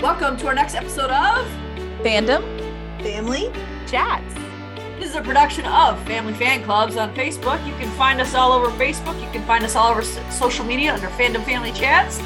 [0.00, 1.46] Welcome to our next episode of
[2.02, 2.42] Fandom
[3.02, 3.52] Family
[3.86, 4.32] Chats.
[4.98, 7.62] This is a production of Family Fan Clubs on Facebook.
[7.66, 9.22] You can find us all over Facebook.
[9.22, 10.00] You can find us all over
[10.30, 12.18] social media under Fandom Family Chats.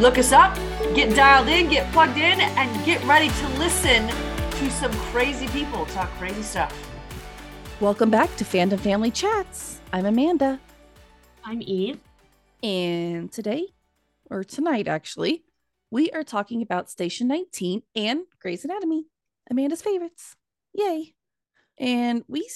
[0.00, 0.56] Look us up,
[0.96, 5.86] get dialed in, get plugged in, and get ready to listen to some crazy people
[5.86, 6.76] talk crazy stuff.
[7.78, 9.80] Welcome back to Fandom Family Chats.
[9.92, 10.58] I'm Amanda.
[11.44, 12.00] I'm Eve.
[12.64, 13.68] And today,
[14.30, 15.44] or tonight actually,
[15.94, 19.04] we are talking about Station 19 and Grey's Anatomy,
[19.48, 20.34] Amanda's favorites.
[20.72, 21.14] Yay.
[21.78, 22.50] And we,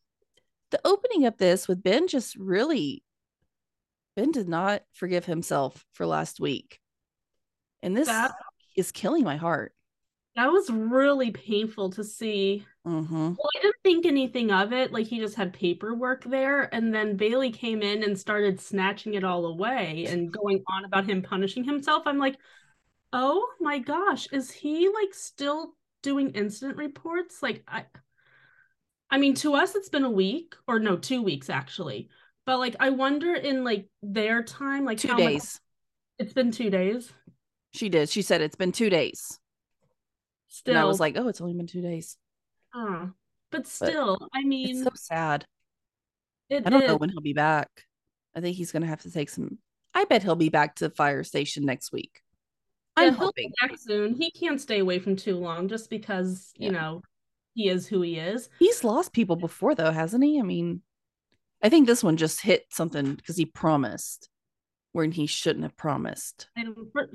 [0.70, 3.02] the opening of this with Ben just really,
[4.16, 6.78] Ben did not forgive himself for last week.
[7.82, 8.34] And this That-
[8.76, 9.72] is killing my heart.
[10.36, 12.66] That was really painful to see.
[12.86, 13.14] Mm-hmm.
[13.14, 14.92] Well, I didn't think anything of it.
[14.92, 16.74] Like he just had paperwork there.
[16.74, 21.08] And then Bailey came in and started snatching it all away and going on about
[21.08, 22.02] him punishing himself.
[22.04, 22.36] I'm like,
[23.14, 27.42] oh my gosh, is he like still doing incident reports?
[27.42, 27.84] Like I
[29.08, 32.10] I mean, to us it's been a week, or no, two weeks actually.
[32.44, 35.60] But like I wonder in like their time, like Two how much- days.
[36.18, 37.10] it's been two days.
[37.72, 38.08] She did.
[38.10, 39.38] She said it's been two days.
[40.48, 42.16] Still And I was like, oh, it's only been two days.
[42.72, 43.06] Uh,
[43.50, 45.46] but still, I mean, so sad.
[46.48, 47.68] it I don't know when he'll be back.
[48.36, 49.58] I think he's gonna have to take some.
[49.94, 52.20] I bet he'll be back to the fire station next week.
[52.96, 53.48] Yeah, I'm he'll hoping.
[53.60, 54.14] be back soon.
[54.14, 56.78] He can't stay away from too long just because, you Yeah.
[56.80, 57.02] know,
[57.54, 58.48] he is who he is.
[58.58, 60.38] He's lost people before, though, hasn't he?
[60.38, 60.82] I mean,
[61.62, 64.28] I think this one just hit something because he promised
[64.92, 66.48] when he shouldn't have promised.
[66.56, 67.08] And for,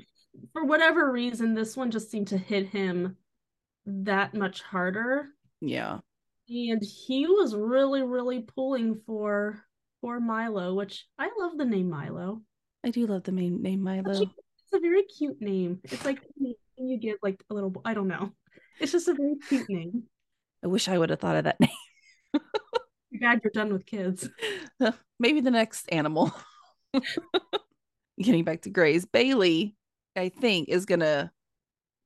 [0.52, 3.16] for whatever reason, this one just seemed to hit him
[3.86, 5.28] that much harder.
[5.60, 6.00] Yeah,
[6.48, 9.64] And he was really, really pulling for
[10.00, 12.40] for Milo, which I love the name Milo.
[12.82, 14.30] I do love the main name Milo.
[14.72, 15.80] It's a very cute name.
[15.84, 16.20] It's like
[16.76, 18.32] you give like a little I don't know.
[18.78, 20.04] It's just a very cute name.
[20.64, 21.70] I wish I would have thought of that name.
[22.34, 24.28] Too bad you're done with kids.
[25.18, 26.32] Maybe the next animal.
[28.22, 29.74] Getting back to Grey's, Bailey,
[30.14, 31.32] I think, is gonna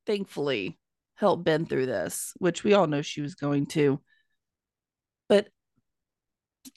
[0.07, 0.79] thankfully
[1.17, 4.01] help Ben through this, which we all know she was going to.
[5.29, 5.49] But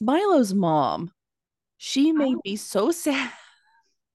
[0.02, 1.12] Milo's mom,
[1.78, 2.42] she made Oh.
[2.44, 3.32] me so sad.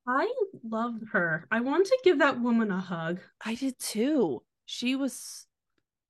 [0.07, 0.33] I
[0.69, 1.47] love her.
[1.51, 3.21] I want to give that woman a hug.
[3.45, 4.43] I did too.
[4.67, 5.47] She was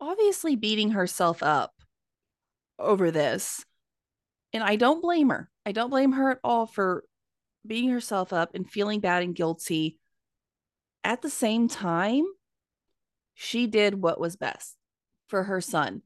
[0.00, 1.72] obviously beating herself up
[2.78, 3.64] over this.
[4.52, 5.50] And I don't blame her.
[5.64, 7.04] I don't blame her at all for
[7.66, 9.98] beating herself up and feeling bad and guilty.
[11.04, 12.24] At the same time,
[13.34, 14.76] she did what was best
[15.28, 16.02] for her son.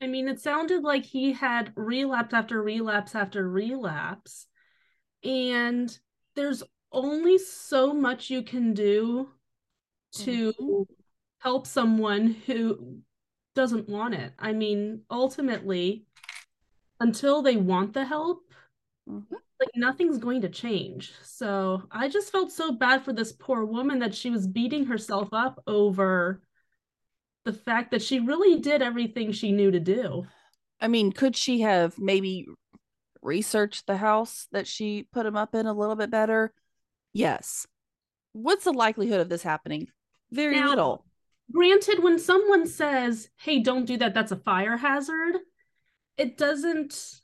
[0.00, 4.46] I mean, it sounded like he had relapse after relapse after relapse.
[5.22, 5.96] And
[6.36, 6.62] there's
[6.94, 9.28] only so much you can do
[10.12, 10.86] to
[11.38, 12.98] help someone who
[13.54, 14.32] doesn't want it.
[14.38, 16.06] I mean, ultimately,
[17.00, 18.52] until they want the help,
[19.08, 19.26] Mhm.
[19.60, 21.12] like nothing's going to change.
[21.22, 25.28] So I just felt so bad for this poor woman that she was beating herself
[25.32, 26.40] up over
[27.44, 30.26] the fact that she really did everything she knew to do.
[30.80, 32.46] I mean, could she have maybe
[33.22, 36.54] researched the house that she put him up in a little bit better?
[37.14, 37.66] Yes.
[38.32, 39.86] What's the likelihood of this happening?
[40.30, 41.06] Very Now- little.
[41.52, 45.36] Granted, when someone says, hey, don't do that, that's a fire hazard,
[46.16, 47.20] it doesn't,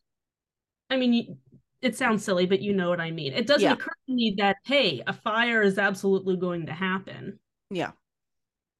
[0.90, 1.38] I mean,
[1.80, 3.32] it sounds silly, but you know what I mean.
[3.32, 3.72] It doesn't Yeah.
[3.72, 7.40] occur to me that, hey, a fire is absolutely going to happen.
[7.70, 7.92] Yeah.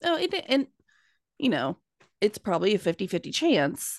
[0.05, 0.67] Oh, it, and
[1.39, 1.79] you know,
[2.21, 3.99] it's probably a 50-50 chance.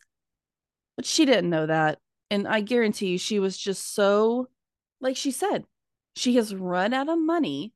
[0.96, 1.98] But she didn't know that.
[2.30, 4.48] And I guarantee you she was just so
[5.00, 5.66] like she said,
[6.16, 7.74] she has run out of money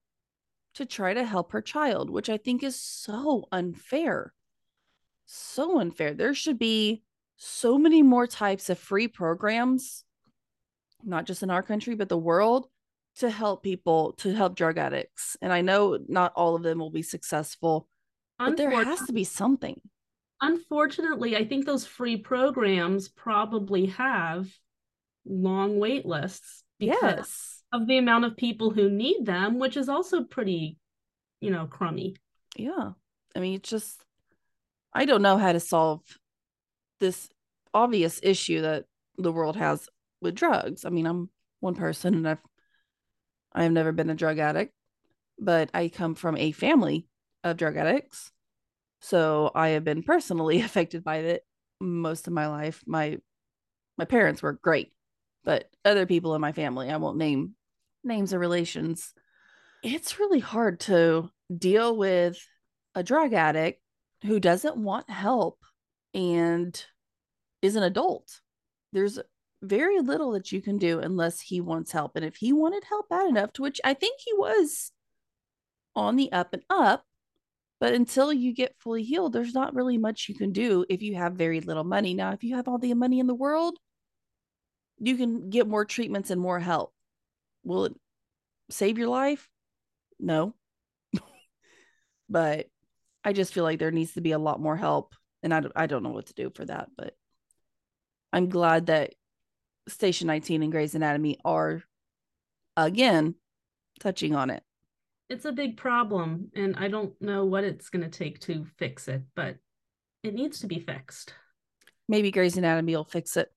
[0.76, 4.34] to try to help her child, which I think is so unfair.
[5.26, 6.14] So unfair.
[6.14, 7.04] There should be
[7.38, 10.04] so many more types of free programs,
[11.04, 12.68] not just in our country, but the world,
[13.18, 15.38] to help people, to help drug addicts.
[15.42, 17.88] And I know not all of them will be successful,
[18.38, 19.80] but there has to be something.
[20.42, 24.50] Unfortunately, I think those free programs probably have
[25.26, 27.64] long wait lists because Yes.
[27.76, 30.78] Of the amount of people who need them, which is also pretty,
[31.42, 32.16] you know, crummy.
[32.56, 32.92] Yeah.
[33.36, 34.02] I mean, it's just,
[34.94, 36.02] I don't know how to solve
[37.02, 37.30] this
[37.74, 38.86] obvious issue that
[39.18, 39.90] the world has
[40.22, 40.86] with drugs.
[40.86, 41.30] I mean, I'm
[41.60, 42.40] one person and I've,
[43.52, 44.74] I've never been a drug addict,
[45.38, 47.08] but I come from a family
[47.44, 48.32] of drug addicts.
[49.02, 51.44] So I have been personally affected by it
[51.82, 52.82] most of my life.
[52.88, 53.18] My,
[53.98, 54.94] my parents were great,
[55.44, 57.56] but other people in my family, I won't name
[58.06, 59.14] names or relations.
[59.84, 62.38] It's really hard to deal with
[62.96, 63.82] a drug addict
[64.24, 65.60] who doesn't want help
[66.14, 66.84] and
[67.62, 68.40] is an adult.
[68.94, 69.20] There's
[69.62, 72.16] very little that you can do unless he wants help.
[72.16, 74.92] And if he wanted help bad enough, to which I think he was
[75.96, 77.06] on the up and up,
[77.80, 81.16] but until you get fully healed, there's not really much you can do if you
[81.16, 82.14] have very little money.
[82.14, 83.78] Now, if you have all the money in the world,
[84.98, 86.94] you can get more treatments and more help.
[87.66, 87.94] Will it
[88.70, 89.50] save your life?
[90.20, 90.56] No.
[92.30, 92.68] but
[93.24, 95.14] I just feel like there needs to be a lot more help.
[95.44, 96.90] And I, I don't know what to do for that.
[96.96, 97.16] But
[98.32, 99.16] I'm glad that
[99.88, 101.84] Station 19 and Grey's Anatomy are,
[102.78, 103.36] again,
[104.00, 104.64] touching on it
[105.30, 109.08] it's a big problem and I don't know what it's going to take to fix
[109.08, 109.58] it, but
[110.24, 111.34] it needs to be fixed.
[112.08, 113.52] Maybe Grey's Anatomy will fix it.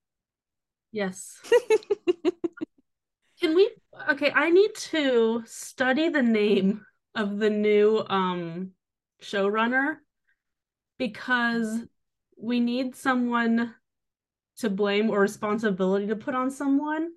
[0.93, 1.38] Yes.
[3.40, 3.70] Can we
[4.10, 6.84] okay, I need to study the name
[7.14, 8.72] of the new um
[9.22, 9.96] showrunner
[10.98, 11.80] because
[12.40, 13.74] we need someone
[14.58, 17.10] to blame or responsibility to put on someone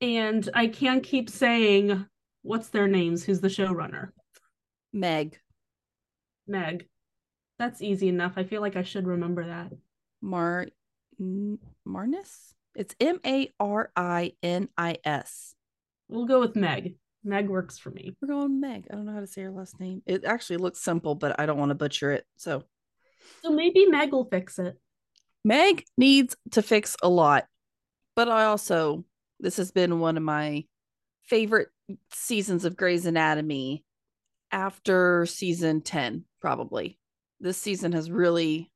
[0.00, 2.06] and I can't keep saying
[2.42, 3.24] what's their names?
[3.24, 4.08] Who's the showrunner?
[4.92, 5.38] Meg.
[6.46, 6.88] Meg.
[7.58, 8.32] That's easy enough.
[8.36, 9.72] I feel like I should remember that.
[10.20, 10.66] Mar
[11.18, 12.54] Marnis?
[12.74, 15.54] It's M A R I N I S.
[16.12, 16.96] We'll go with Meg.
[17.24, 18.14] Meg works for me.
[18.20, 18.86] We're going Meg.
[18.90, 20.02] I don't know how to say her last name.
[20.06, 22.26] It actually looks simple, but I don't want to butcher it.
[22.36, 22.64] So
[23.42, 24.78] So maybe Meg will fix it.
[25.44, 27.46] Meg needs to fix a lot.
[28.14, 29.04] But I also
[29.40, 30.64] this has been one of my
[31.24, 31.68] favorite
[32.12, 33.84] seasons of Grey's Anatomy
[34.50, 36.98] after season 10, probably.
[37.40, 38.70] This season has really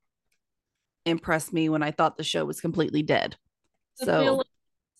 [1.04, 3.36] impressed me when I thought the show was completely dead.
[3.94, 4.46] So like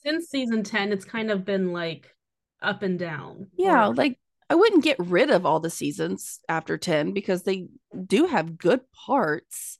[0.05, 2.16] since season 10, it's kind of been like
[2.63, 3.49] up and down.
[3.57, 3.95] Yeah, or...
[3.95, 4.19] like
[4.49, 7.69] I wouldn't get rid of all the seasons after 10 because they
[8.07, 9.79] do have good parts.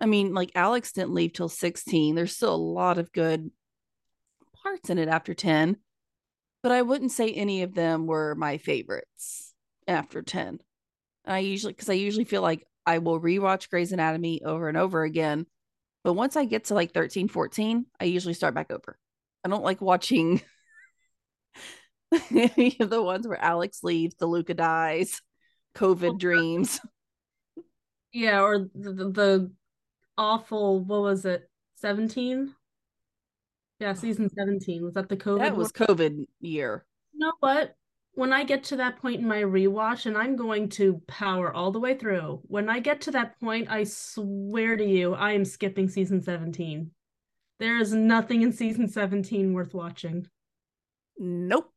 [0.00, 2.14] I mean, like Alex didn't leave till 16.
[2.14, 3.50] There's still a lot of good
[4.62, 5.76] parts in it after 10
[6.62, 9.54] but I wouldn't say any of them were my favorites
[9.86, 10.60] after 10.
[11.24, 15.02] I usually, because I usually feel like I will rewatch Grey's Anatomy over and over
[15.02, 15.46] again.
[16.04, 18.98] But once I get to like 13, 14, I usually start back over.
[19.44, 20.42] I don't like watching
[22.30, 25.20] the ones where Alex leaves, the Luca dies,
[25.74, 26.80] COVID dreams.
[28.10, 29.52] Yeah, or the, the, the
[30.16, 32.54] awful, what was it, 17?
[33.80, 34.82] Yeah, season 17.
[34.82, 35.40] Was that the COVID?
[35.40, 35.88] That was one?
[35.88, 36.86] COVID year.
[37.12, 37.74] You know what?
[38.14, 41.70] When I get to that point in my rewatch, and I'm going to power all
[41.70, 45.44] the way through, when I get to that point, I swear to you, I am
[45.44, 46.90] skipping season 17.
[47.60, 50.26] There is nothing in season 17 worth watching.
[51.18, 51.72] Nope.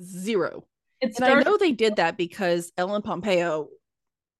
[0.00, 0.64] Zero.
[1.02, 3.68] And I know they did that because Ellen Pompeo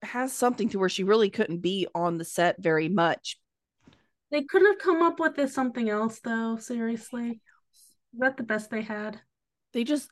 [0.03, 3.39] has something to where she really couldn't be on the set very much
[4.35, 7.41] they couldn't have come up with this something else though, seriously.
[8.13, 9.21] Is that the best they had?
[9.73, 10.11] They just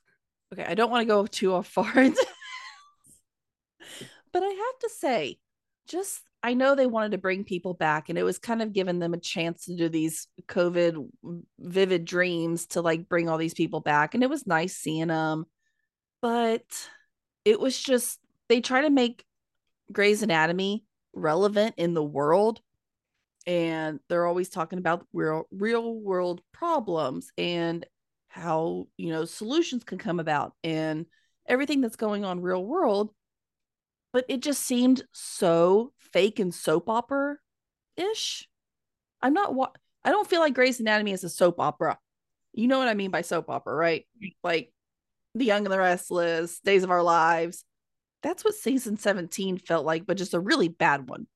[0.52, 2.24] okay, I don't want to go too far into
[4.32, 5.40] but I have to say,
[5.88, 8.98] just I know they wanted to bring people back and it was kind of giving
[8.98, 11.08] them a chance to do these COVID
[11.60, 14.14] vivid dreams to like bring all these people back.
[14.14, 15.44] And it was nice seeing them.
[16.20, 16.64] But
[17.44, 18.18] it was just,
[18.48, 19.24] they try to make
[19.92, 20.84] Grey's Anatomy
[21.14, 22.61] relevant in the world
[23.46, 27.84] and they're always talking about real real world problems and
[28.28, 31.06] how you know solutions can come about and
[31.46, 33.11] everything that's going on real world
[34.12, 37.37] but it just seemed so fake and soap opera
[37.97, 38.49] ish
[39.21, 39.54] i'm not
[40.04, 41.99] i don't feel like Grey's Anatomy is a soap opera.
[42.52, 44.07] You know what i mean by soap opera right?
[44.42, 44.73] Like
[45.35, 47.64] the young and the restless days of our lives.
[48.23, 51.26] That's what season 17 felt like but just a really bad one.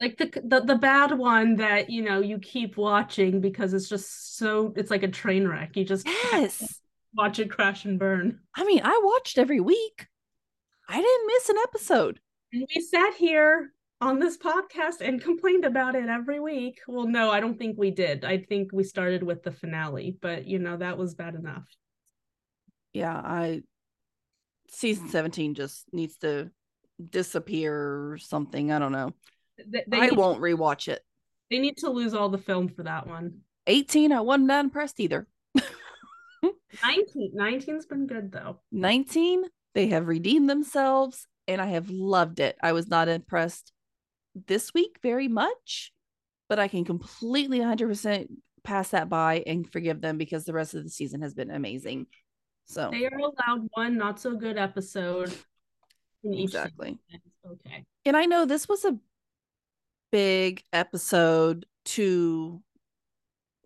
[0.00, 4.38] Like the, the the bad one that you know you keep watching because it's just
[4.38, 5.76] so it's like a train wreck.
[5.76, 6.80] You just yes.
[7.14, 8.40] watch it crash and burn.
[8.54, 10.06] I mean i watched every week.
[10.88, 12.20] I didn't miss an episode
[12.52, 17.30] and we sat here on this podcast and complained about it every week well no
[17.30, 20.76] i don't think we did i think we started with the finale but you know
[20.76, 21.66] that was bad enough
[22.92, 23.62] yeah i
[24.70, 26.50] season 17 just needs to
[27.10, 29.12] disappear or something i don't know
[29.68, 31.02] they, they I won't rewatch it.
[31.50, 33.40] They need to lose all the film for that one.
[33.66, 35.26] 18, I wasn't that impressed either.
[36.82, 38.60] 19, 19's been good though.
[38.72, 42.56] 19, they have redeemed themselves and I have loved it.
[42.62, 43.72] I was not impressed
[44.46, 45.92] this week very much,
[46.48, 48.28] but I can completely 100%
[48.62, 52.06] pass that by and forgive them because the rest of the season has been amazing.
[52.66, 55.34] So they are allowed one not so good episode
[56.24, 56.98] exactly.
[57.44, 57.84] Okay.
[58.04, 58.96] And I know this was a
[60.12, 62.62] big episode to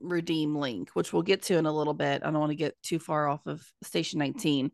[0.01, 2.23] redeem Link, which we'll get to in a little bit.
[2.25, 4.71] I don't want to get too far off of Station 19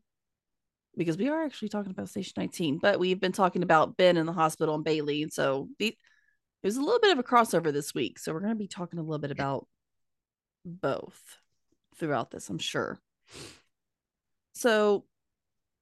[1.01, 4.27] because we are actually talking about Station 19, but we've been talking about Ben in
[4.27, 5.23] the hospital and Bailey.
[5.23, 5.97] And so the,
[6.61, 8.19] there's a little bit of a crossover this week.
[8.19, 9.67] So we're going to be talking a little bit about
[10.67, 11.19] both
[11.97, 12.99] throughout this, I'm sure.
[14.53, 15.07] So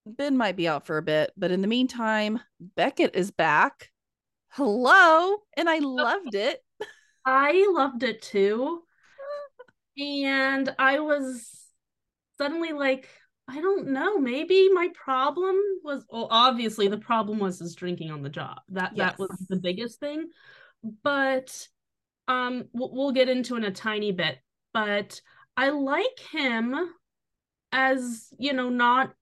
[0.07, 3.91] Ben might be out for a bit, but in the meantime, Beckett is back.
[4.51, 5.35] Hello.
[5.57, 5.89] And I oh.
[5.89, 6.61] loved it.
[7.27, 8.83] I loved it too.
[10.01, 11.51] And I was
[12.39, 13.09] suddenly like,
[13.49, 18.23] I don't know, maybe my problem was well, obviously the problem was his drinking on
[18.23, 18.61] the job.
[18.69, 19.13] That Yes.
[19.13, 20.29] that was the biggest thing.
[21.03, 21.67] But
[22.29, 24.39] um we'll, we'll get into in a tiny bit,
[24.75, 25.21] but
[25.57, 26.75] I like him
[27.73, 29.13] as, you know, not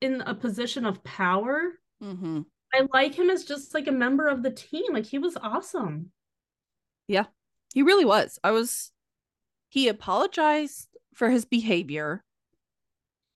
[0.00, 1.72] in a position of power.
[2.02, 2.42] Mm-hmm.
[2.74, 4.92] I like him as just like a member of the team.
[4.92, 6.10] Like he was awesome.
[7.08, 7.24] Yeah,
[7.74, 8.38] he really was.
[8.44, 8.92] I was,
[9.68, 12.22] he apologized for his behavior.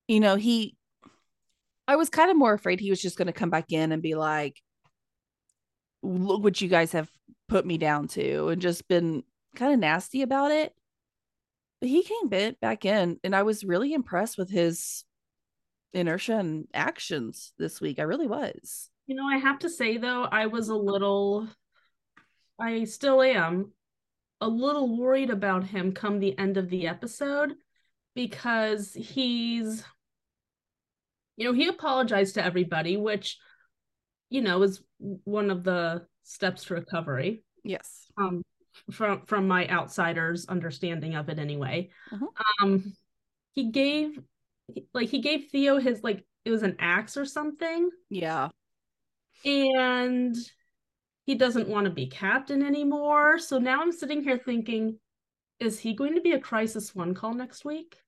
[0.08, 0.76] You know, he,
[1.88, 4.02] I was kind of more afraid he was just going to come back in and
[4.02, 4.60] be like,
[6.02, 7.10] look what you guys have
[7.48, 9.22] put me down to and just been
[9.54, 10.72] kind of nasty about it.
[11.80, 15.04] But he came bit back in and I was really impressed with his
[15.92, 17.98] inertia and actions this week.
[17.98, 18.90] I really was.
[19.06, 21.48] You know, I have to say though, I was a little,
[22.58, 23.72] I still am
[24.40, 27.54] a little worried about him come the end of the episode
[28.14, 29.84] because he's,
[31.36, 33.38] you know, he apologized to everybody, which,
[34.30, 37.42] you know, is one of the steps to recovery.
[37.62, 38.06] Yes.
[38.16, 38.42] Um,
[38.90, 41.90] from from my outsider's understanding of it anyway.
[42.12, 42.28] Mhm.
[42.62, 42.96] Um,
[43.52, 44.20] he gave,
[44.92, 48.50] like, he gave Theo his like it was an axe or something Yeah.
[49.44, 50.36] and
[51.24, 53.38] he doesn't want to be captain anymore.
[53.38, 55.00] So now I'm sitting here thinking,
[55.58, 57.98] is he going to be a crisis one call next week?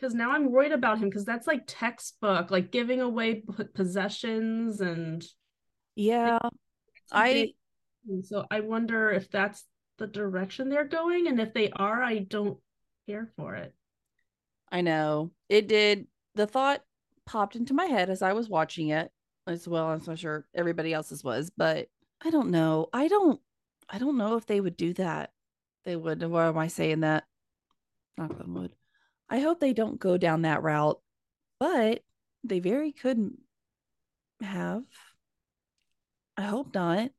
[0.00, 3.42] Because now I'm worried about him because that's like textbook, like giving away
[3.74, 5.22] possessions and
[5.94, 6.38] Yeah.
[7.12, 7.52] I,
[8.22, 9.64] so I wonder if that's
[9.98, 12.58] the direction they're going, and if they are, I don't
[13.06, 13.74] care for it.
[14.72, 16.06] I know it did.
[16.34, 16.82] The thought
[17.26, 19.10] popped into my head as I was watching it
[19.46, 19.92] as well.
[19.92, 21.88] as I'm sure everybody else's was, but
[22.24, 22.88] I don't know.
[22.92, 23.40] I don't,
[23.88, 25.32] I don't know if they would do that.
[25.84, 26.22] They would.
[26.22, 27.24] Why am I saying that?
[28.16, 28.72] Knock on wood.
[29.30, 31.00] I hope they don't go down that route,
[31.60, 32.02] but
[32.44, 33.30] they very could
[34.42, 34.82] have.
[36.36, 37.10] I hope not.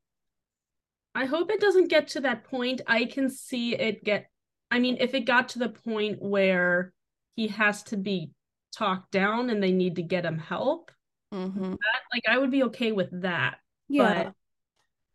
[1.14, 2.82] I hope it doesn't get to that point.
[2.86, 4.30] I can see it get,
[4.70, 6.92] I mean, if it got to the point where
[7.36, 8.32] he has to be
[8.74, 10.90] talked down and they need to get him help,
[11.32, 11.70] Mm-hmm.
[11.70, 13.56] that, like I would be okay with that.
[13.88, 14.24] Yeah.
[14.24, 14.34] But-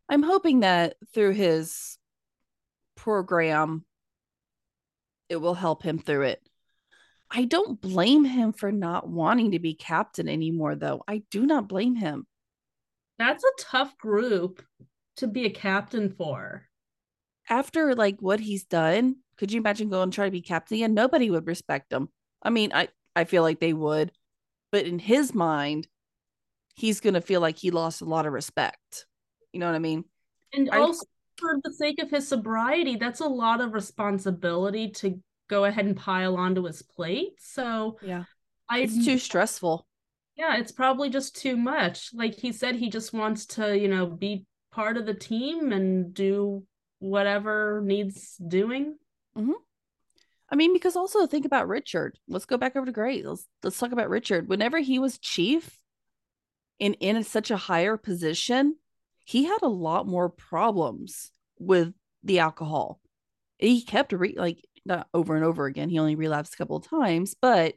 [0.09, 1.99] I'm hoping that through his
[2.95, 3.85] program,
[5.29, 6.41] it will help him through it.
[7.29, 11.03] I don't blame him for not wanting to be captain anymore, though.
[11.07, 12.25] I do not blame him.
[13.19, 14.61] That's a tough group
[15.17, 16.67] to be a captain for.
[17.49, 20.93] After like what he's done, could you imagine going and try to be captain again?
[20.93, 22.09] Nobody would respect him.
[22.41, 24.11] I mean, I I feel like they would,
[24.71, 25.87] but in his mind,
[26.75, 29.05] he's gonna feel like he lost a lot of respect.
[29.51, 30.05] You know what I mean?
[30.53, 31.05] And I- also
[31.37, 35.95] for the sake of his sobriety, that's a lot of responsibility to go ahead and
[35.97, 37.33] pile onto his plate.
[37.39, 38.23] So Yeah.
[38.69, 39.87] I It's too stressful.
[40.35, 42.11] yeah, it's probably just too much.
[42.13, 46.13] Like he said, he just wants to, you know, be part of the team and
[46.13, 46.65] do
[46.99, 48.97] whatever needs doing.
[49.37, 49.51] Mm-hmm.
[50.49, 52.17] I mean, because also think about Richard.
[52.27, 53.25] Let's go back over to Great.
[53.25, 54.47] Let's let's talk about Richard.
[54.47, 55.79] Whenever he was chief
[56.79, 58.75] and in such a higher position,
[59.25, 63.01] he had a lot more problems with the alcohol.
[63.57, 65.89] He kept re- like not over and over again.
[65.89, 67.75] He only relapsed a couple of times, but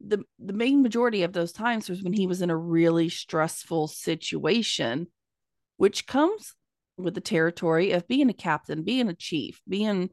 [0.00, 3.88] the the main majority of those times was when he was in a really stressful
[3.88, 5.08] situation,
[5.78, 6.54] which comes
[6.98, 10.10] with the territory of being a captain, being a chief, being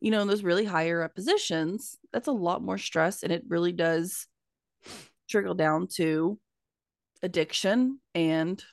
[0.00, 3.44] you know, in those really higher up positions, that's a lot more stress and it
[3.48, 4.28] really does
[5.28, 6.38] trickle down to
[7.22, 8.64] addiction and,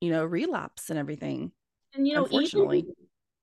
[0.00, 1.52] you know, relapse and everything.
[1.94, 2.80] And you know, Unfortunately.
[2.80, 2.94] even,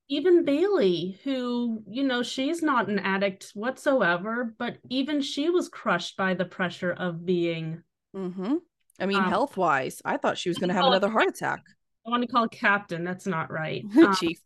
[0.10, 6.16] even Bailey, who, you know, she's not an addict whatsoever, but even she was crushed
[6.16, 7.84] by the pressure of being
[8.16, 8.56] Mm-hmm.
[9.00, 11.60] I mean, Um, health wise, I thought she was going to have another heart attack.
[12.06, 13.04] I want to call captain.
[13.04, 13.84] That's not right.
[13.98, 14.40] Um, Chief.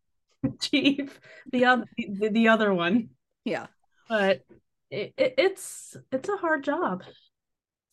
[0.60, 1.20] chief,
[1.52, 3.10] the other, the, the other one.
[3.46, 3.68] Yeah,
[4.10, 4.42] But
[4.90, 7.04] it, it, it's it's a hard job.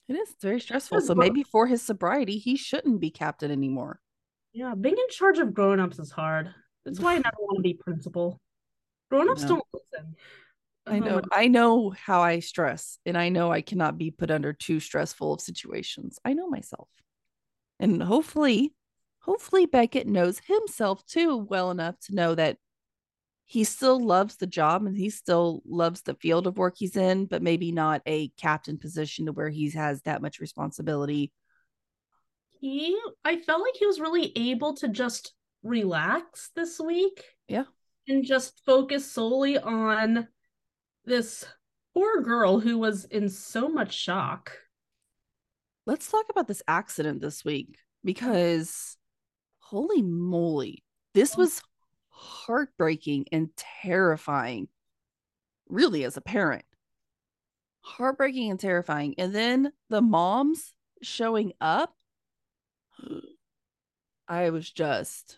[0.08, 1.02] it is very stressful.
[1.02, 4.00] So maybe for his sobriety, he shouldn't be captain anymore.
[4.54, 6.54] Yeah, being in charge of grown-ups is hard.
[6.88, 8.40] That's why I never want to be principal.
[9.10, 9.48] Grown-ups No.
[9.48, 10.16] don't listen.
[10.86, 14.30] I Oh know I know how I stress and I know I cannot be put
[14.30, 16.18] under too stressful of situations.
[16.24, 16.88] I know myself.
[17.78, 18.74] And hopefully
[19.20, 22.56] hopefully Beckett knows himself too well enough to know that
[23.44, 27.26] he still loves the job and he still loves the field of work he's in,
[27.26, 31.32] but maybe not a captain position to where he has that much responsibility.
[32.60, 37.24] he I felt like he was really able to just relax this week.
[37.48, 37.64] Yeah.
[38.06, 40.28] And just focus solely on
[41.04, 41.44] this
[41.94, 44.52] poor girl who was in so much shock.
[45.86, 48.96] Let's talk about this accident this week because
[49.60, 50.84] holy moly,
[51.14, 51.38] this Oh.
[51.38, 51.62] was
[52.08, 54.68] heartbreaking and terrifying,
[55.68, 56.64] really, as a parent.
[57.80, 59.14] Heartbreaking and terrifying.
[59.18, 60.72] And then the moms
[61.02, 61.94] showing up.
[64.28, 65.37] I was just,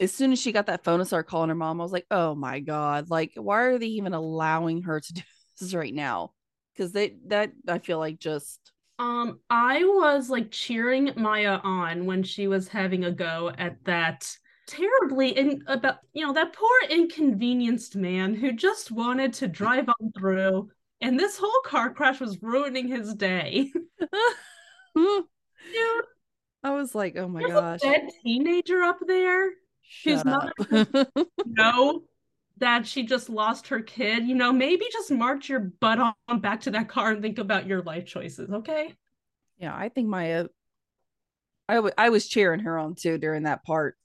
[0.00, 2.06] as soon as she got that phone and started calling her mom, I was like,
[2.10, 5.22] oh my God, like, why are they even allowing her to do
[5.60, 6.32] this right now?
[6.74, 12.22] Because they, that, I feel like just, Um, I was like cheering Maya on when
[12.22, 14.28] she was having a go at that
[14.66, 20.12] terribly in about you know that poor inconvenienced man who just wanted to drive on
[20.12, 23.72] through and this whole car crash was ruining his day.
[24.94, 25.24] Dude,
[26.62, 27.80] I was like, oh my there's gosh.
[27.82, 29.50] a dead teenager up there
[30.04, 30.88] whose Shut mother up.
[31.44, 32.02] know
[32.58, 34.26] that she just lost her kid.
[34.26, 37.66] You know, maybe just march your butt on back to that car and think about
[37.66, 38.94] your life choices, okay?
[39.58, 40.48] yeah, I think Maya uh,
[41.68, 43.96] I w- I was cheering her on too during that part.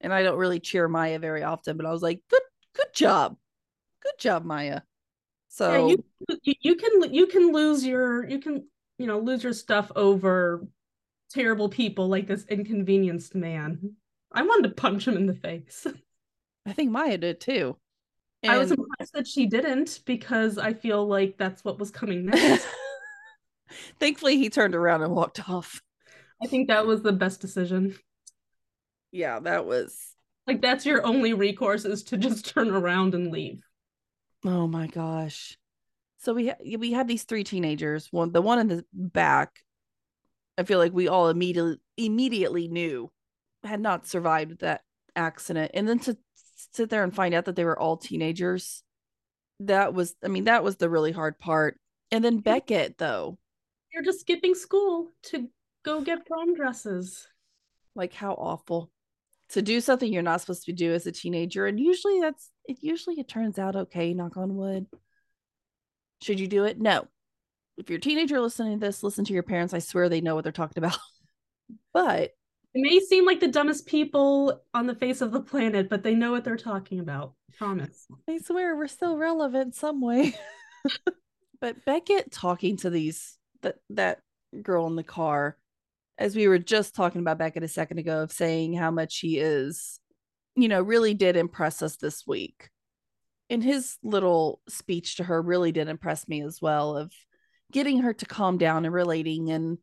[0.00, 2.42] And I don't really cheer Maya very often, but I was like, good
[2.74, 3.36] good job.
[4.02, 4.82] Good job, Maya.
[5.48, 8.66] So yeah, you you can you can lose your you can
[8.98, 10.66] you know lose your stuff over
[11.30, 13.96] terrible people like this inconvenienced man.
[14.32, 15.86] I wanted to punch him in the face.
[16.66, 17.76] I think Maya did too.
[18.46, 22.26] I was And- impressed that she didn't because I feel like that's what was coming
[22.26, 22.66] next.
[23.98, 25.80] Thankfully he turned around and walked off.
[26.42, 27.96] I think that was the best decision.
[29.10, 30.14] Yeah, that was
[30.46, 33.60] Like that's your only recourse is to just turn around and leave.
[34.44, 35.58] Oh my gosh.
[36.18, 38.08] So we ha- we had these three teenagers.
[38.12, 39.60] One the one in the back,
[40.56, 43.10] I feel like we all immediately immediately knew
[43.64, 44.82] had not survived that
[45.16, 45.72] accident.
[45.74, 46.16] And then to
[46.72, 48.82] sit there and find out that they were all teenagers,
[49.60, 51.78] that was I mean, that was the really hard part.
[52.10, 53.38] And then Beckett though,
[53.92, 55.48] You're just skipping school to
[55.84, 57.26] go get prom dresses.
[57.94, 58.90] like how awful
[59.50, 61.66] to do something you're not supposed to do as a teenager.
[61.66, 64.86] And usually that's it usually it turns out okay, knock on wood.
[66.22, 66.80] Should you do it?
[66.80, 67.06] No.
[67.76, 69.72] If you're a teenager listening to this, listen to your parents.
[69.72, 70.98] I swear they know what they're talking about.
[71.92, 72.32] but
[72.74, 76.14] They may seem like the dumbest people on the face of the planet, but they
[76.14, 77.32] know what they're talking about.
[77.56, 78.06] Promise.
[78.28, 80.34] I swear we're still relevant some way.
[81.60, 84.20] but Beckett talking to these that that
[84.62, 85.56] girl in the car,
[86.18, 89.38] as we were just talking about Beckett a second ago, of saying how much he
[89.38, 89.98] is,
[90.54, 92.68] you know, really did impress us this week.
[93.50, 97.12] And his little speech to her really did impress me as well, of
[97.72, 99.78] getting her to calm down and relating and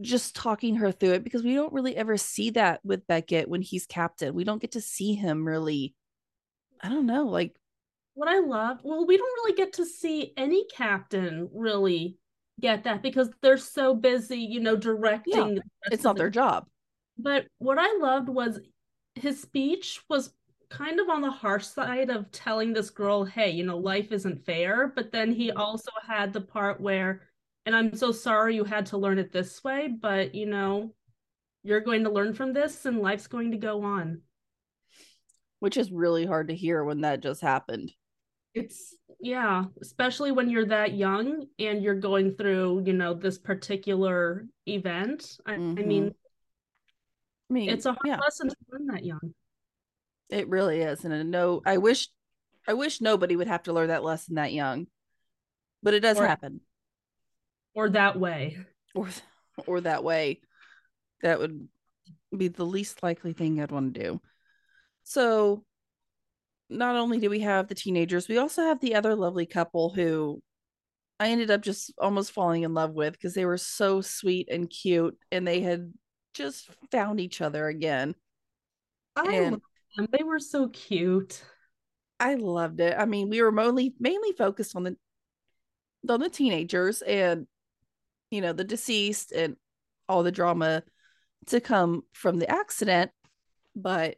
[0.00, 3.62] just talking her through it because we don't really ever see that with Beckett when
[3.62, 4.34] he's captain.
[4.34, 5.94] We don't get to see him really,
[6.80, 7.54] I don't know, like
[8.14, 12.18] What I love, well, we don't really get to see any captain really
[12.60, 15.56] get that because they're so busy, you know, directing.
[15.56, 16.66] the it's not their job.
[17.18, 18.60] But what I loved was
[19.14, 20.32] his speech was
[20.70, 24.44] kind of on the harsh side of telling this girl, hey, you know, life isn't
[24.46, 24.92] fair.
[24.94, 25.58] But then he mm-hmm.
[25.58, 27.22] also had the part where,
[27.66, 30.94] and I'm so sorry you had to learn it this way, but you know,
[31.62, 34.22] you're going to learn from this and life's going to go on.
[35.60, 37.92] which is really hard to hear when that just happened.
[38.52, 44.44] It's, yeah, especially when you're that young and you're going through, you know, this particular
[44.66, 45.38] event.
[45.46, 45.86] I, I Mhm.
[45.86, 46.14] mean,
[47.48, 49.34] I mean, it's a hard yeah, lesson to learn that young.
[50.30, 51.04] it really is.
[51.04, 52.08] And I know I wish
[52.66, 54.88] I wish nobody would have to learn that lesson that young.
[55.82, 56.60] But it does Or- happen.
[57.74, 58.58] Or that way.
[58.94, 59.08] Or
[59.66, 60.40] or that way.
[61.22, 61.68] That would
[62.36, 64.20] be the least likely thing I'd want to do.
[65.04, 65.64] So
[66.68, 70.42] not only do we have the teenagers, we also have the other lovely couple who
[71.20, 74.68] I ended up just almost falling in love with because they were so sweet and
[74.68, 75.92] cute and they had
[76.34, 78.14] just found each other again.
[79.14, 79.54] I And-
[79.96, 80.08] them.
[80.10, 81.44] They were so cute.
[82.18, 82.96] I loved it.
[82.96, 84.96] I mean, we were mainly mainly focused on the
[86.08, 87.46] on the teenagers and
[88.32, 89.56] you know the deceased and
[90.08, 90.82] all the drama
[91.46, 93.10] to come from the accident,
[93.76, 94.16] but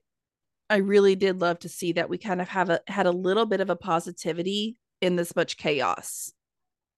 [0.71, 3.45] I really did love to see that we kind of have a had a little
[3.45, 6.33] bit of a positivity in this much chaos.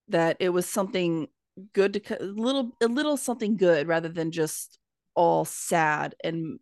[0.09, 1.29] That it was something
[1.73, 4.79] good to a little a little something good rather than just
[5.15, 6.61] all sad and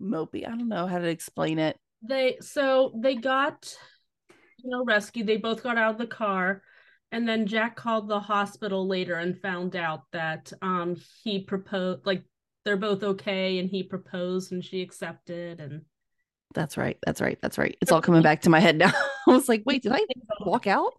[0.00, 0.46] mopey.
[0.46, 1.76] I don't know how to explain it.
[2.02, 3.74] They so they got
[4.62, 5.26] you know rescued.
[5.26, 6.62] They both got out of the car
[7.12, 12.22] and then Jack called the hospital later and found out that um he proposed like
[12.64, 15.82] they're both okay and he proposed and she accepted and
[16.54, 16.98] that's right.
[17.06, 17.38] That's right.
[17.40, 17.76] That's right.
[17.80, 18.90] It's all coming back to my head now.
[19.28, 20.04] I was like, wait, did I
[20.40, 20.94] walk out?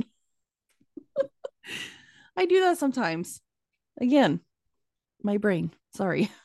[2.38, 3.42] I do that sometimes.
[4.00, 4.40] Again,
[5.24, 5.72] my brain.
[5.94, 6.32] Sorry.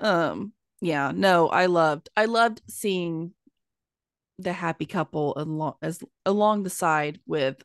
[0.00, 3.34] Um, yeah, no, I loved I loved seeing
[4.40, 7.62] the happy couple along as along the side with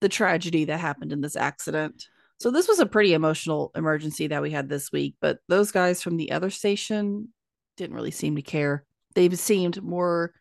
[0.00, 2.04] the tragedy that happened in this accident.
[2.38, 6.02] So this was a pretty emotional emergency that we had this week, but those guys
[6.02, 7.28] from the other station
[7.76, 8.84] didn't really seem to care.
[9.14, 10.32] They seemed more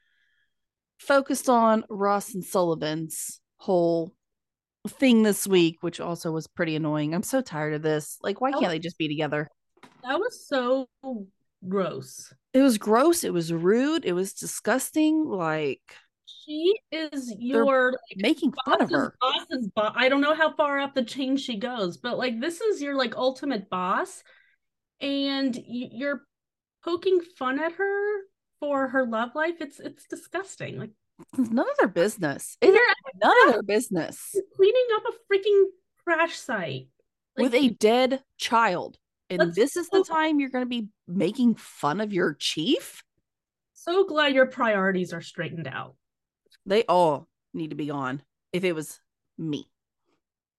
[0.99, 4.13] focused on Ross and Sullivan's whole
[4.87, 7.15] thing this week, which also was pretty annoying.
[7.15, 8.17] I'm so tired of this.
[8.21, 9.47] Like, why can't they just be together?
[10.03, 10.87] That was so
[11.67, 12.33] gross.
[12.53, 13.23] It was gross.
[13.23, 14.05] It was rude.
[14.05, 15.25] It was disgusting.
[15.25, 15.81] Like
[16.45, 19.15] she is your like, making fun of her.
[19.19, 19.93] Boss's boss.
[19.95, 22.95] I don't know how far up the chain she goes, but like this is your
[22.95, 24.23] like ultimate boss,
[25.01, 26.23] and you're
[26.83, 28.21] poking fun at her
[28.59, 29.55] for her love life.
[29.59, 30.79] It's it's disgusting.
[30.79, 30.91] Like
[31.37, 32.57] it's none of their business.
[32.61, 32.77] It's
[33.21, 34.35] none of their business.
[34.55, 35.63] Cleaning up a freaking
[36.03, 36.87] crash site
[37.37, 38.97] like, with a dead child.
[39.29, 43.03] And this is the time you're going to be making fun of your chief?
[43.73, 45.95] So glad your priorities are straightened out.
[46.65, 48.21] They all need to be gone.
[48.51, 48.99] If it was
[49.37, 49.69] me.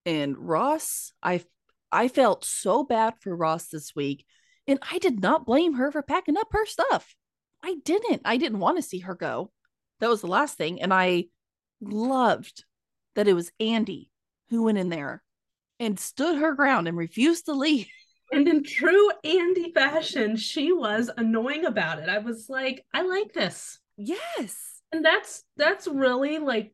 [0.04, 1.42] And Ross, I
[1.90, 4.24] I felt so bad for Ross this week,
[4.66, 7.16] and I did not blame her for packing up her stuff.
[7.62, 8.22] I didn't.
[8.24, 9.50] I didn't want to see her go.
[10.00, 10.82] That was the last thing.
[10.82, 11.24] And I
[11.80, 12.64] loved
[13.14, 14.10] that it was Andy
[14.50, 15.22] who went in there
[15.80, 17.88] and stood her ground and refused to leave.
[18.32, 22.08] And in true Andy fashion, she was annoying about it.
[22.08, 23.78] I was like, I like this.
[23.96, 24.75] Yes.
[24.96, 26.72] And that's that's really like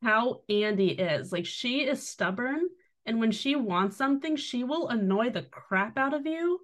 [0.00, 1.32] how Andy is.
[1.32, 2.60] Like she is stubborn
[3.04, 6.60] and when she wants something, she will annoy the crap out of you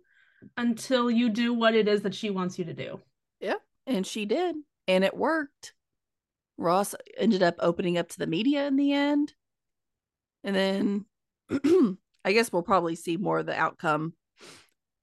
[0.57, 3.01] until you do what it is that she wants you to do.
[3.40, 3.57] Yeah,
[3.88, 4.55] and she did.
[4.87, 5.75] And it worked.
[6.57, 9.35] Ross ended up opening up to the media in the end.
[10.44, 11.07] And then
[12.25, 14.14] I guess we'll probably see more of the outcome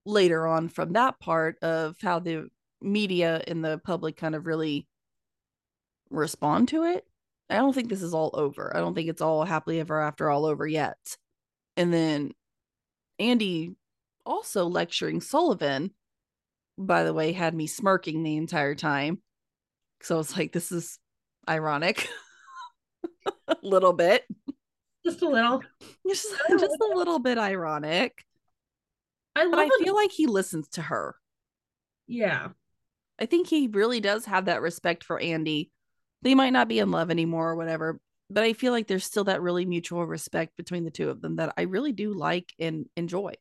[0.06, 2.48] later on from that part of how the
[2.80, 4.87] media and the public kind of really
[6.10, 7.06] respond to it.
[7.50, 8.76] I don't think this is all over.
[8.76, 10.98] I don't think it's all happily ever after all over yet.
[11.76, 12.32] And then
[13.18, 13.74] Andy
[14.26, 15.92] also lecturing Sullivan,
[16.76, 19.22] by the way, had me smirking the entire time.
[20.02, 20.98] So I was like, this is
[21.48, 22.08] ironic.
[23.48, 24.24] a little bit.
[25.04, 25.62] Just a little.
[26.08, 28.24] Just, just a little bit ironic.
[29.36, 31.16] I love but I feel like he listens to her.
[32.06, 32.48] Yeah.
[33.18, 35.70] I think he really does have that respect for Andy.
[36.22, 38.00] They might not be in love anymore or whatever,
[38.30, 41.36] but I feel like there's still that really mutual respect between the two of them
[41.36, 43.34] that I really do like and enjoy.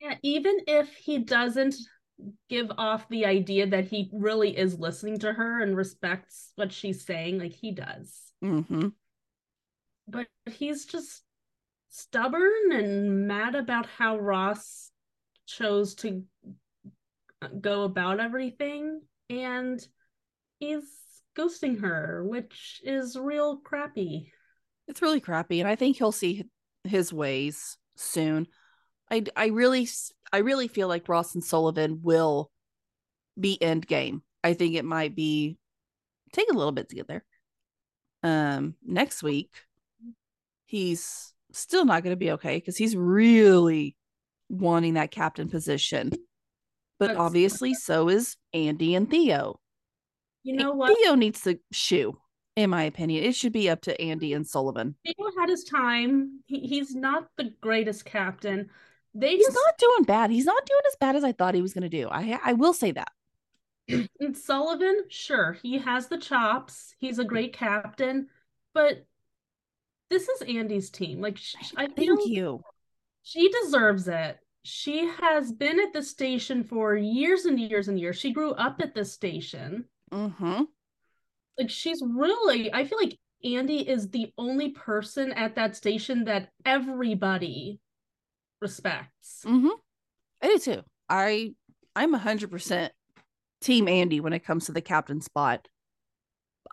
[0.00, 1.74] Yeah, even if he doesn't
[2.48, 7.04] give off the idea that he really is listening to her and respects what she's
[7.04, 8.32] saying, like he does.
[8.44, 8.88] Mm-hmm.
[10.08, 11.22] But he's just
[11.88, 14.90] stubborn and mad about how Ross
[15.46, 16.24] chose to
[17.60, 19.84] go about everything and
[20.58, 20.84] he's
[21.36, 24.30] ghosting her which is real crappy
[24.88, 26.44] it's really crappy and i think he'll see
[26.84, 28.46] his ways soon
[29.10, 29.88] i i really
[30.32, 32.50] i really feel like ross and sullivan will
[33.38, 35.56] be end game i think it might be
[36.32, 37.24] take a little bit to get there
[38.22, 39.50] um next week
[40.66, 43.96] he's still not going to be okay because he's really
[44.48, 46.10] wanting that captain position.
[46.98, 49.58] But That's obviously, so is Andy and Theo.
[50.42, 50.96] You know what?
[50.96, 52.18] Theo needs to shoe,
[52.56, 53.24] in my opinion.
[53.24, 54.96] It should be up to Andy and Sullivan.
[55.04, 56.40] Theo had his time.
[56.46, 58.70] He, he's not the greatest captain.
[59.14, 59.58] They he's just...
[59.66, 60.30] not doing bad.
[60.30, 62.08] He's not doing as bad as I thought he was going to do.
[62.08, 63.12] I I will say that.
[64.20, 66.94] and Sullivan, sure, he has the chops.
[66.98, 68.28] He's a great captain,
[68.74, 69.04] but
[70.10, 71.20] this is Andy's team.
[71.20, 71.38] Like,
[71.76, 72.62] I thank you.
[73.22, 74.38] She deserves it.
[74.64, 78.18] She has been at the station for years and years and years.
[78.18, 79.86] She grew up at the station.
[80.12, 80.62] Mm-hmm.
[81.58, 86.50] Like she's really, I feel like Andy is the only person at that station that
[86.64, 87.80] everybody
[88.60, 89.42] respects.
[89.44, 89.68] Mm-hmm.
[90.42, 90.82] I do too.
[91.08, 91.54] I
[91.94, 92.90] I'm 100%
[93.60, 95.68] team Andy when it comes to the captain spot.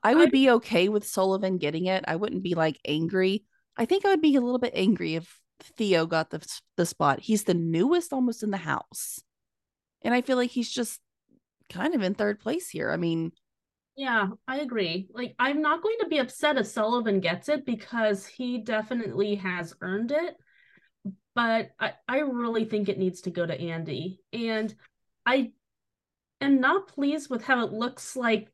[0.04, 2.06] I would I- be okay with Sullivan getting it.
[2.08, 3.44] I wouldn't be like angry.
[3.76, 5.40] I think I would be a little bit angry if
[5.78, 6.46] Theo got the
[6.78, 7.20] the spot.
[7.20, 9.22] He's the newest almost in the house.
[10.02, 11.00] And I feel like he's just
[11.70, 12.92] kind of in third place here.
[12.92, 13.32] I mean,
[13.96, 15.08] Yeah, I agree.
[15.14, 19.74] Like, I'm not going to be upset if Sullivan gets it because he definitely has
[19.82, 20.36] earned it.
[21.36, 24.20] But I, I really think it needs to go to Andy.
[24.34, 24.74] And
[25.26, 25.52] I
[26.42, 28.50] am not pleased with how it looks like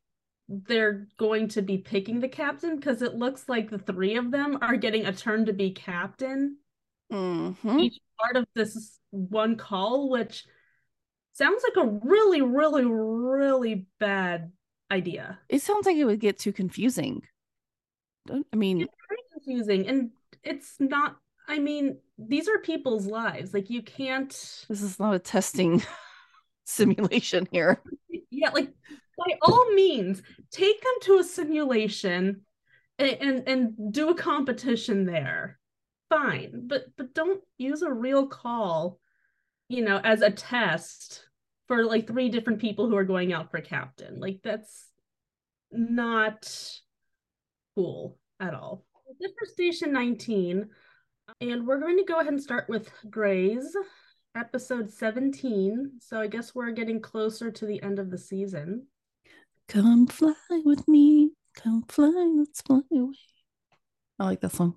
[0.48, 4.58] they're going to be picking the captain because it looks like the three of them
[4.60, 6.58] are getting a turn to be captain
[7.10, 7.80] mhm.
[7.80, 10.44] each part of this one call, which
[11.36, 14.52] sounds like a really, really, really bad
[14.90, 15.38] idea.
[15.48, 17.22] it sounds like it would get too confusing.
[18.26, 20.10] Don't I mean, It's very confusing, and
[20.42, 21.16] it's not.
[21.48, 23.54] I mean, these are people's lives.
[23.54, 24.30] Like you can't.
[24.68, 25.82] this is not a testing
[26.64, 27.80] simulation here.
[28.30, 28.72] Yeah, like
[29.18, 32.42] by all means, take them to a simulation
[32.98, 35.58] and and, and do a competition there.
[36.08, 38.98] Fine, but but don't use a real call,
[39.68, 41.25] you know, as a test
[41.66, 44.20] for like three different people who are going out for captain.
[44.20, 44.88] Like that's
[45.72, 46.50] not
[47.74, 48.84] cool at all.
[49.20, 50.68] This is station 19,
[51.40, 53.74] and we're going to go ahead and start with Grey's,
[54.36, 55.92] episode 17.
[56.00, 58.86] So I guess we're getting closer to the end of the season.
[59.68, 61.30] Come fly with me.
[61.54, 63.14] Come fly, let's fly away.
[64.18, 64.76] I like that song.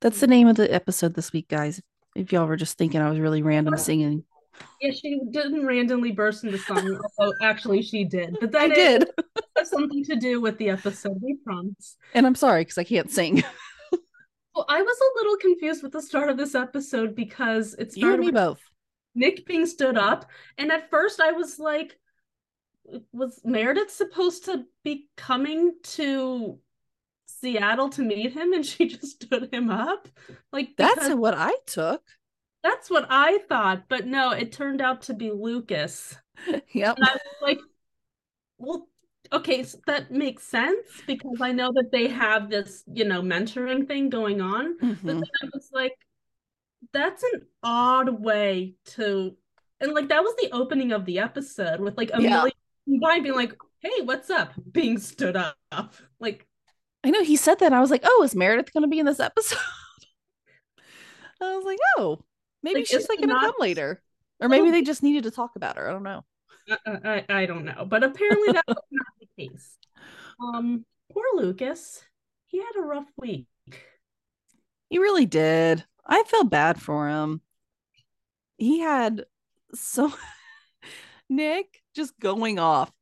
[0.00, 1.80] That's the name of the episode this week, guys.
[2.14, 4.24] If y'all were just thinking I was really random singing,
[4.80, 8.36] Yeah, she didn't randomly burst into song, although actually she did.
[8.40, 9.10] But I that did.
[9.56, 11.96] has something to do with the episode, we promise.
[12.14, 13.42] And I'm sorry because I can't sing.
[14.54, 18.12] Well, I was a little confused with the start of this episode because it's You
[18.14, 18.58] and me both.
[19.14, 20.28] Nick being stood up.
[20.56, 21.96] And at first I was like,
[23.12, 26.58] was Meredith supposed to be coming to
[27.26, 30.08] Seattle to meet him and she just stood him up?
[30.52, 32.02] Like That's because- what I took.
[32.62, 36.16] That's what I thought, but no, it turned out to be Lucas.
[36.72, 36.96] Yep.
[36.98, 37.58] And I was like,
[38.58, 38.88] well,
[39.32, 43.86] okay, so that makes sense because I know that they have this, you know, mentoring
[43.86, 44.76] thing going on.
[44.78, 45.02] But Mhm.
[45.02, 45.94] then I was like,
[46.92, 49.36] that's an odd way to,
[49.80, 52.18] and like that was the opening of the episode with like Yeah.
[52.18, 52.52] Amelia
[53.00, 54.52] by being like, hey, what's up?
[54.72, 55.56] Being stood up.
[56.20, 56.46] Like,
[57.04, 57.72] I know he said that.
[57.72, 59.58] I was like, oh, is Meredith going to be in this episode?
[61.40, 62.20] I was like, oh,
[62.62, 64.02] maybe Like, she's like going to not- come later.
[64.40, 65.88] Or maybe they just needed to talk about her.
[65.88, 66.24] I don't know.
[66.70, 67.84] I, I, I don't know.
[67.88, 69.76] But apparently that was not the case.
[70.40, 72.04] Um, poor Lucas.
[72.46, 73.46] He had a rough week.
[74.88, 75.84] He really did.
[76.06, 77.40] I felt bad for him.
[78.58, 79.24] He had
[79.74, 80.12] so
[81.28, 82.92] Nick just going off.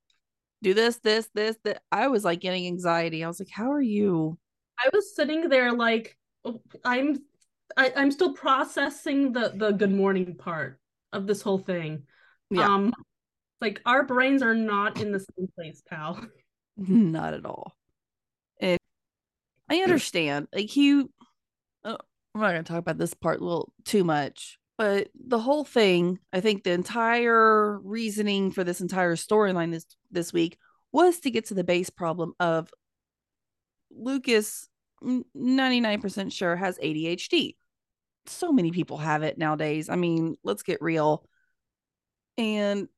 [0.63, 1.83] Do this, this, this, that.
[1.93, 3.23] I was like getting anxiety.
[3.23, 4.39] I was like, how are you?
[4.83, 6.17] I was sitting there like
[6.47, 7.21] oh, I'm
[7.77, 10.81] I, I'm still processing the the good morning part
[11.13, 12.05] of this whole thing.
[12.51, 12.67] Yeah.
[12.67, 12.95] Um
[13.61, 16.21] like our brains are not in the same place, pal.
[16.77, 17.75] Not at all.
[18.61, 18.79] And
[19.71, 20.49] I understand.
[20.55, 21.11] Like you
[21.85, 21.97] uh,
[22.35, 26.19] I'm not gonna talk about this part a little too much, but the whole thing,
[26.35, 30.59] I think the entire reasoning for this entire storyline this this week
[30.93, 32.71] was to get to the base problem of
[33.91, 34.69] Lucas
[35.07, 37.55] 99% sure has ADHD.
[38.27, 39.89] So many people have it nowadays.
[39.89, 41.25] I mean, let's get real.
[42.37, 42.89] And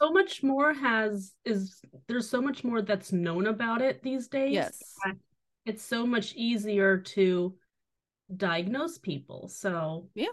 [0.00, 4.52] So much more has is there's so much more that's known about it these days.
[4.52, 4.82] yes,
[5.64, 7.54] It's so much easier to
[8.36, 9.48] diagnose people.
[9.48, 10.26] So yeah.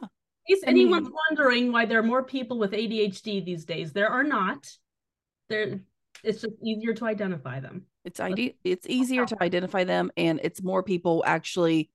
[0.48, 3.94] in case I anyone's mean- wondering why there are more people with ADHD these days,
[3.94, 4.68] there are not.
[5.50, 5.80] There
[6.24, 7.86] it's just easier to identify them.
[8.06, 11.90] It's ide- it's oh, easier to identify them and it's more people actually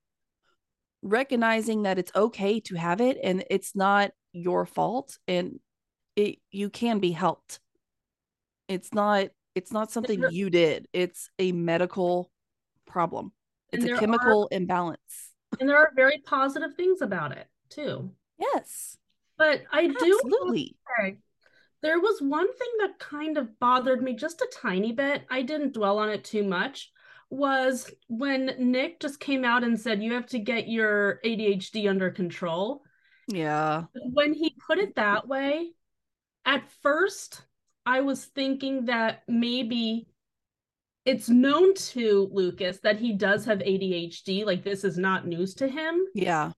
[1.01, 5.59] recognizing that it's okay to have it and it's not your fault and
[6.15, 7.59] it you can be helped.
[8.67, 10.87] It's not it's not something you did.
[10.93, 12.31] It's a medical
[12.85, 13.31] problem.
[13.71, 15.31] It's a are- chemical imbalance.
[15.59, 18.11] And there are very positive things about it too.
[18.37, 18.97] Yes.
[19.37, 20.75] But I do Absolutely.
[20.99, 21.17] say
[21.85, 25.23] there was one thing that kind of bothered me just a tiny bit.
[25.29, 26.91] I didn't dwell on it too much.
[27.29, 32.09] Was when Nick just came out and said, You have to get your ADHD under
[32.09, 32.81] control.
[33.27, 33.83] Yeah.
[34.13, 35.71] When he put it that way,
[36.45, 37.43] at first
[37.85, 40.07] I was thinking that maybe
[41.05, 44.43] it's known to Lucas that he does have ADHD.
[44.43, 46.51] Like this is not news to him Yeah.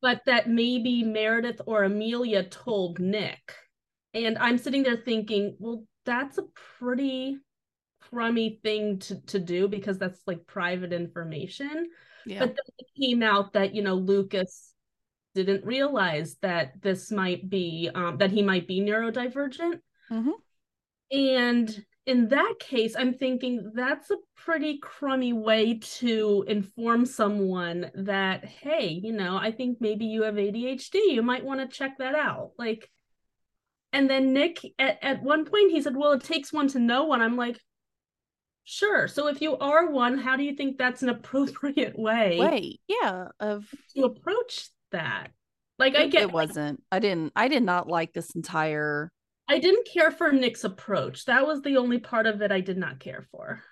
[0.00, 3.54] but that maybe Meredith or Amelia told Nick
[4.14, 6.44] And I'm sitting there thinking, well, that's a
[6.78, 7.38] pretty
[8.00, 11.88] crummy thing to, to do because that's like private information.
[12.26, 12.40] Yeah.
[12.40, 14.74] But then it came out that, you know, Lucas
[15.34, 19.80] didn't realize that this might be, um, that he might be neurodivergent.
[20.10, 20.32] Mhm.
[21.10, 28.44] And in that case, I'm thinking that's a pretty crummy way to inform someone that,
[28.44, 31.12] hey, you know, I think maybe you have ADHD.
[31.12, 32.52] You might want to check that out.
[32.58, 32.90] Like,
[33.92, 37.04] and then Nick, at, at one point, he said, well, it takes one to know
[37.04, 37.20] one.
[37.20, 37.60] I'm like,
[38.64, 39.06] sure.
[39.06, 43.28] So if you are one, how do you think that's an appropriate way Wait, yeah,
[43.38, 45.28] of to approach that?
[45.78, 46.82] Like, I it, get it wasn't.
[46.90, 47.32] I didn't.
[47.36, 49.10] I did not like this entire.
[49.48, 51.24] I didn't care for Nick's approach.
[51.26, 53.62] That was the only part of it I did not care for.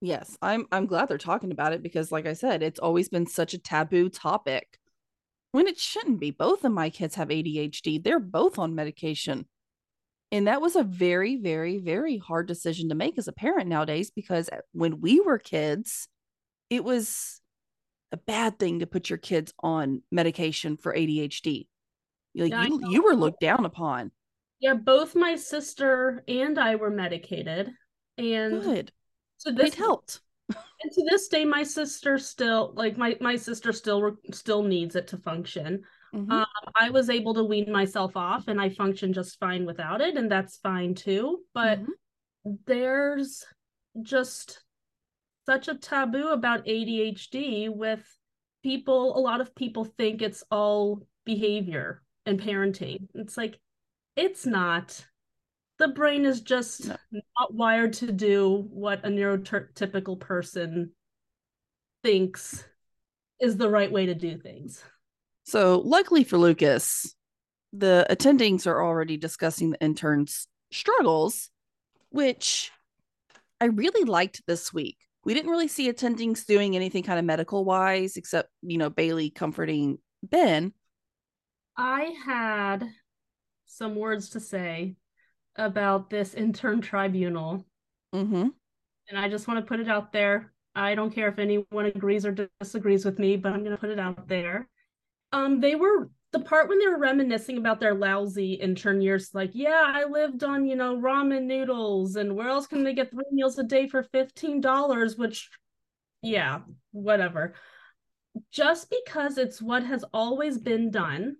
[0.00, 0.66] Yes, I'm.
[0.70, 3.58] I'm glad they're talking about it because, like I said, it's always been such a
[3.58, 4.78] taboo topic
[5.52, 6.30] when it shouldn't be.
[6.30, 8.02] Both of my kids have ADHD.
[8.02, 9.46] They're both on medication.
[10.32, 14.10] And that was a very, very, very hard decision to make as a parent nowadays
[14.10, 16.08] because eh, when we were kids,
[16.68, 17.40] it was
[18.12, 21.68] a bad thing to put your kids on medication for ADHD.
[22.34, 24.10] Like Yeah, you, you were looked down upon.
[24.58, 27.70] Yeah, both my sister and I were medicated.
[28.18, 28.92] And Good.
[29.40, 30.20] to this It helped.
[30.48, 35.08] and to this day my sister still like my my sister still still needs it
[35.08, 35.82] to function.
[36.16, 36.30] Mhm.
[36.30, 40.16] Um, I was able to wean myself off and I function just fine without it
[40.16, 42.58] and that's fine too, but Mhm.
[42.66, 43.44] there's
[44.02, 44.62] just
[45.44, 48.04] such a taboo about ADHD with
[48.62, 53.08] people a lot of people think it's all behavior and parenting.
[53.14, 53.60] It's like
[54.16, 55.06] it's not.
[55.78, 56.96] The brain is just No.
[57.38, 60.94] not wired to do what a neurotypical person
[62.02, 62.66] thinks
[63.40, 64.82] is the right way to do things.
[65.46, 67.14] So, luckily for Lucas,
[67.72, 71.50] the attendings are already discussing the interns' struggles,
[72.10, 72.72] which
[73.60, 74.98] I really liked this week.
[75.24, 79.30] We didn't really see attendings doing anything kind of medical wise, except, you know, Bailey
[79.30, 80.72] comforting Ben.
[81.76, 82.88] I had
[83.66, 84.96] some words to say
[85.56, 87.64] about this intern tribunal,
[88.14, 88.48] Mm-hmm.
[89.08, 90.52] and I just want to put it out there.
[90.74, 93.90] I don't care if anyone agrees or disagrees with me, but I'm going to put
[93.90, 94.68] it out there.
[95.36, 99.50] Um, they were the part when they were reminiscing about their lousy intern years, like,
[99.52, 103.24] yeah, I lived on, you know, ramen noodles, and where else can they get three
[103.30, 105.18] meals a day for $15?
[105.18, 105.50] Which,
[106.22, 106.60] yeah,
[106.92, 107.54] whatever.
[108.50, 111.36] Just because it's what has always been done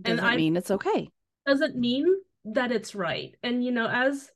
[0.00, 1.08] Doesn't I- mean it's okay.
[1.46, 2.06] doesn't mean
[2.44, 3.34] that it's right.
[3.42, 4.30] And you know, as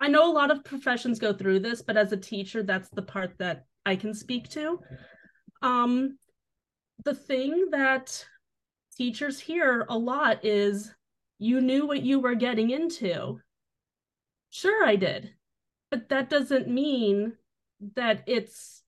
[0.00, 3.02] I know a lot of professions go through this, but as a teacher, that's the
[3.02, 4.80] part that I can speak to.
[5.62, 6.18] Um
[7.04, 8.26] the thing that
[8.96, 10.92] teachers hear a lot is
[11.38, 13.40] you knew what you were getting into.
[14.50, 15.34] Sure, I did.
[15.90, 17.34] But that doesn't mean
[17.94, 18.82] that it's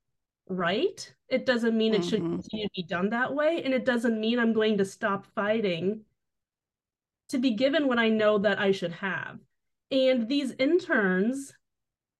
[0.48, 1.14] right.
[1.28, 2.40] It doesn't mean it should Mhm.
[2.40, 3.62] continue to be done that way.
[3.62, 6.04] And it doesn't mean I'm going to stop fighting
[7.28, 9.38] to be given what I know that I should have.
[9.92, 11.54] And these interns,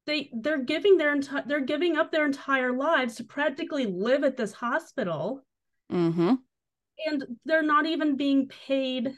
[0.07, 4.37] they they're giving their entire they're giving up their entire lives to practically live at
[4.37, 5.45] this hospital
[5.91, 6.35] Mm-hmm.
[7.07, 9.13] and they're not even being paid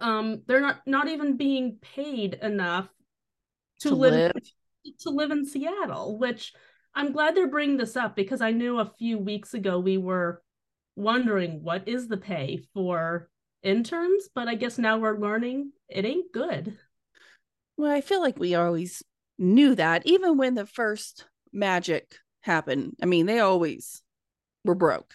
[0.00, 2.88] um they're not not even being paid enough
[3.80, 4.42] to, To live, live.
[5.00, 6.52] to live in Seattle, which
[6.94, 10.42] I'm glad they're bringing this up because I knew a few weeks ago we were
[10.96, 13.28] wondering what is the pay for
[13.62, 16.76] interns, but I guess now we're learning it ain't good.
[17.76, 19.02] Well, I feel like we always
[19.38, 22.94] knew that, even when the first magic happened.
[23.02, 24.02] I mean, they always
[24.64, 25.14] were broke.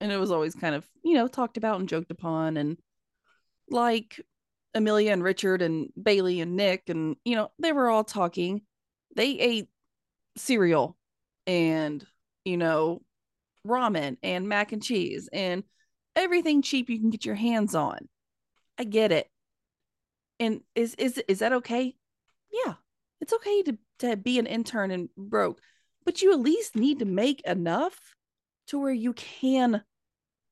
[0.00, 2.56] And it was always kind of, you know, talked about and joked upon.
[2.56, 2.78] And
[3.68, 4.20] like
[4.74, 8.62] Amelia and Richard and Bailey and Nick, and, you know, they were all talking.
[9.16, 9.68] They ate
[10.36, 10.96] cereal
[11.46, 12.04] and,
[12.44, 13.02] you know,
[13.66, 15.64] ramen and mac and cheese and
[16.16, 18.08] everything cheap you can get your hands on.
[18.78, 19.28] I get it.
[20.40, 21.94] And is is is that okay?
[22.52, 22.74] Yeah.
[23.20, 25.60] It's okay to to be an intern and broke,
[26.04, 28.14] but you at least need to make enough
[28.68, 29.82] to where you can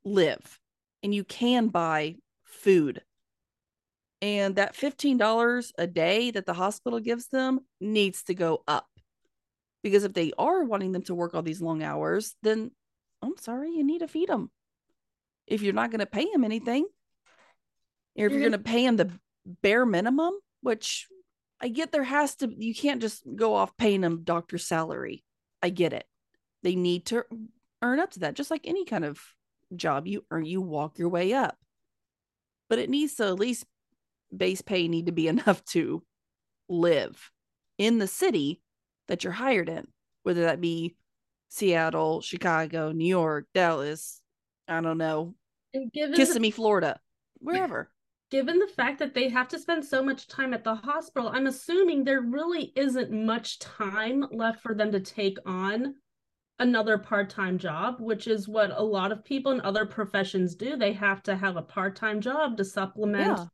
[0.04, 0.60] live
[1.02, 3.02] and you can buy food.
[4.20, 8.86] And that $15 a day that the hospital gives them needs to go up.
[9.82, 12.70] Because if they are wanting them to work all these long hours, then
[13.20, 14.50] I'm sorry, you need to feed them.
[15.48, 16.86] If you're not going to pay them anything,
[18.16, 19.10] or if you're going to pay them the
[19.62, 21.08] bare minimum, which
[21.60, 25.24] I get there has to, you can't just go off paying them doctor's salary.
[25.62, 26.04] I get it.
[26.62, 27.24] They need to
[27.82, 29.20] earn up to that, just like any kind of
[29.74, 31.56] job you earn, you walk your way up.
[32.68, 33.64] But it needs to at least
[34.34, 36.02] base pay need to be enough to
[36.68, 37.30] live
[37.78, 38.60] in the city
[39.08, 39.86] that you're hired in,
[40.22, 40.96] whether that be
[41.48, 44.20] Seattle, Chicago, New York, Dallas,
[44.68, 45.34] I don't know,
[45.74, 46.98] And given the- Kissimmee, Florida,
[47.40, 47.90] wherever.
[48.30, 51.46] given the fact that they have to spend so much time at the hospital, I'm
[51.46, 55.96] assuming there really isn't much time left for them to take on
[56.58, 60.76] another part-time job, which is what a lot of people in other professions do.
[60.76, 63.44] They have to have a part-time job to supplement Yeah.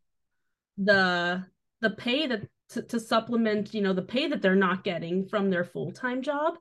[0.77, 1.47] the
[1.81, 5.49] the pay that to, to supplement, you know, the pay that they're not getting from
[5.49, 6.55] their full-time job.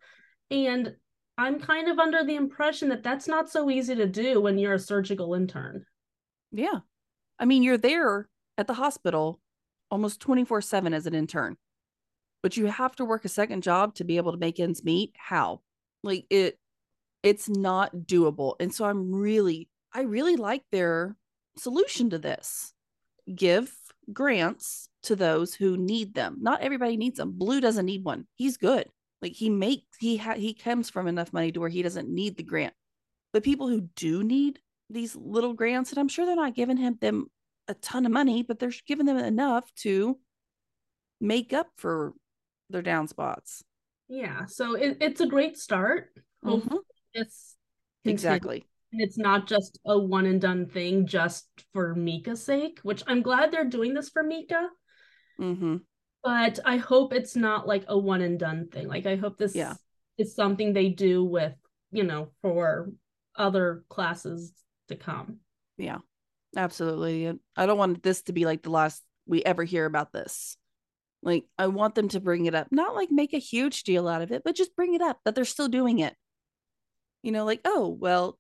[0.52, 0.96] And
[1.38, 4.76] I'm kind of under the impression that that's not so easy to do when you're
[4.76, 5.86] a surgical intern.
[6.52, 6.80] Yeah.
[7.40, 9.40] I mean, you're there at the hospital
[9.92, 11.58] almost 24 7 as an intern,
[12.42, 15.14] but you have to work a second job to be able to make ends meet.
[15.18, 15.62] How?
[16.04, 16.58] Like it,
[17.24, 18.56] it's not doable.
[18.60, 21.16] And so I'm really, I really like their
[21.58, 22.74] solution to this
[23.34, 23.74] give
[24.14, 26.38] grants to those who need them.
[26.40, 27.34] Not everybody needs them.
[27.34, 28.28] Blue doesn't need one.
[28.36, 28.88] He's good.
[29.22, 32.38] Like he makes, he, ha- he comes from enough money to where he doesn't need
[32.38, 32.74] the grant.
[33.34, 36.98] But people who do need these little grants, and I'm sure they're not giving him
[37.02, 37.28] them
[37.68, 40.18] a ton of money, but they're giving them enough to
[41.20, 42.14] make up for
[42.70, 43.64] their down spots.
[44.08, 46.10] Yeah, so it, it's a great start.
[46.44, 46.82] Hopefully
[47.14, 47.56] it's
[48.06, 48.12] Mm-hmm.
[48.12, 48.66] Exactly.
[48.94, 53.22] and it's not just a one and done thing just for Mika's sake, which I'm
[53.22, 54.70] glad they're doing this for Mika,
[55.42, 55.78] Mm-hmm.
[56.24, 58.88] but I hope it's not like a one and done thing.
[58.88, 59.74] Like I hope this Yeah.
[60.18, 61.54] is something they do with,
[61.92, 62.92] you know, for
[63.36, 64.54] other classes
[64.88, 65.40] to come.
[65.78, 65.98] Yeah,
[66.56, 67.38] absolutely.
[67.58, 70.56] I don't want this to be like the last we ever hear about this.
[71.24, 74.22] Like, I want them to bring it up, not like make a huge deal out
[74.22, 76.16] of it, but just bring it up that they're still doing it.
[77.24, 78.38] You know, like, oh, well,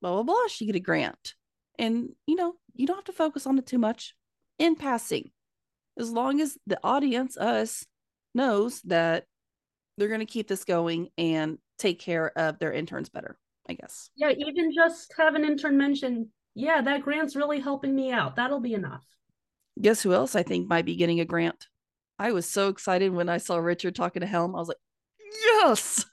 [0.00, 1.34] blah, blah, blah, she get a grant.
[1.78, 4.14] And, you know, you don't have to focus on it too much
[4.58, 5.30] in passing.
[5.98, 7.84] As long as the audience, us,
[8.34, 9.24] knows that
[9.98, 13.36] they're going to keep this going and take care of their interns better,
[13.68, 14.10] I guess.
[14.16, 18.36] Yeah, even just have an intern mention, yeah, that grant's really helping me out.
[18.36, 19.04] That'll be enough.
[19.80, 21.66] Guess who else I think might be getting a grant?
[22.18, 24.54] I was so excited when I saw Richard talking to Helm.
[24.54, 24.78] I was like,
[25.34, 26.04] yes.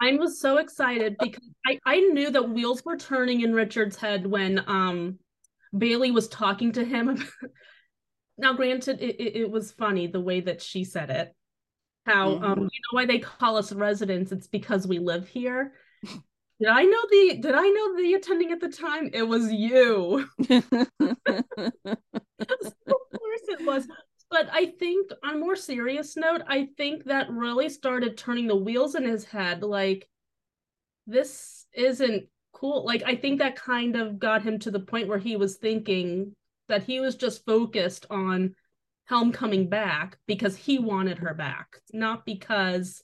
[0.00, 4.26] I was so excited because I, I knew that wheels were turning in Richard's head
[4.26, 5.18] when um
[5.76, 7.26] Bailey was talking to him.
[8.38, 11.34] now, granted, it, it, it was funny the way that she said it.
[12.06, 12.56] How um Mhm.
[12.60, 14.30] you know why they call us residents?
[14.30, 15.74] It's because we live here.
[16.60, 19.10] Did I know the did I know the attending at the time?
[19.12, 20.28] It was you.
[20.50, 20.70] of
[22.48, 23.86] course it was.
[24.30, 28.56] But I think on a more serious note, I think that really started turning the
[28.56, 29.62] wheels in his head.
[29.62, 30.08] Like,
[31.06, 32.84] this isn't cool.
[32.84, 36.34] Like, I think that kind of got him to the point where he was thinking
[36.68, 38.54] that he was just focused on
[39.06, 43.02] Helm coming back because he wanted her back, not because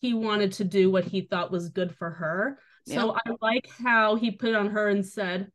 [0.00, 2.58] he wanted to do what he thought was good for her.
[2.86, 5.50] So I like how he put on her and said,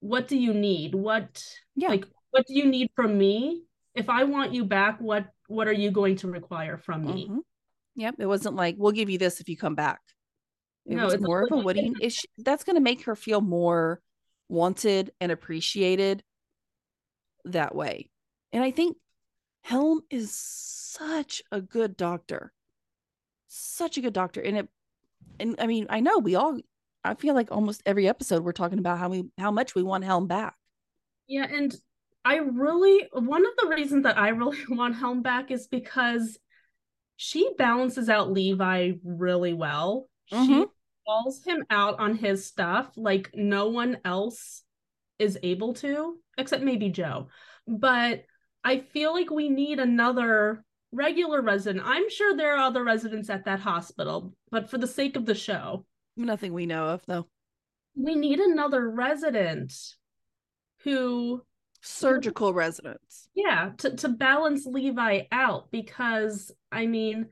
[0.00, 0.94] What do you need?
[0.94, 1.44] What
[1.74, 1.88] yeah.
[1.88, 3.64] like what do you need from me
[3.94, 7.38] if i want you back what what are you going to require from me Mhm.
[7.96, 8.16] Yep.
[8.18, 10.00] It wasn't like, we'll give you this if you come back.
[10.84, 13.04] It No, was it's more of a do you is she, that's going to make
[13.04, 14.00] her feel more
[14.48, 16.24] wanted and appreciated
[17.44, 18.10] that way.
[18.52, 18.96] And I think
[19.62, 22.52] Helm is such a good doctor.
[23.46, 24.40] Such a good doctor.
[24.40, 24.68] And it
[25.38, 26.58] and I mean, I know we all
[27.04, 30.02] I feel like almost every episode we're talking about how we how much we want
[30.02, 30.56] Helm back.
[31.28, 31.72] yeah and
[32.24, 36.38] i really one of the reasons that i really want helm back is because
[37.16, 40.66] she balances out levi really well she Mhm.
[41.06, 44.62] calls him out on his stuff like no one else
[45.18, 47.28] is able to except maybe jo
[47.68, 48.24] but
[48.64, 53.44] i feel like we need another regular resident i'm sure there are other residents at
[53.44, 55.84] that hospital but for the sake of the show
[56.16, 57.26] Nothing we know of though.
[57.96, 59.72] we need another resident
[60.84, 61.42] who
[61.86, 63.28] Surgical residents.
[63.34, 67.26] yeah to, to balance levi out because i mean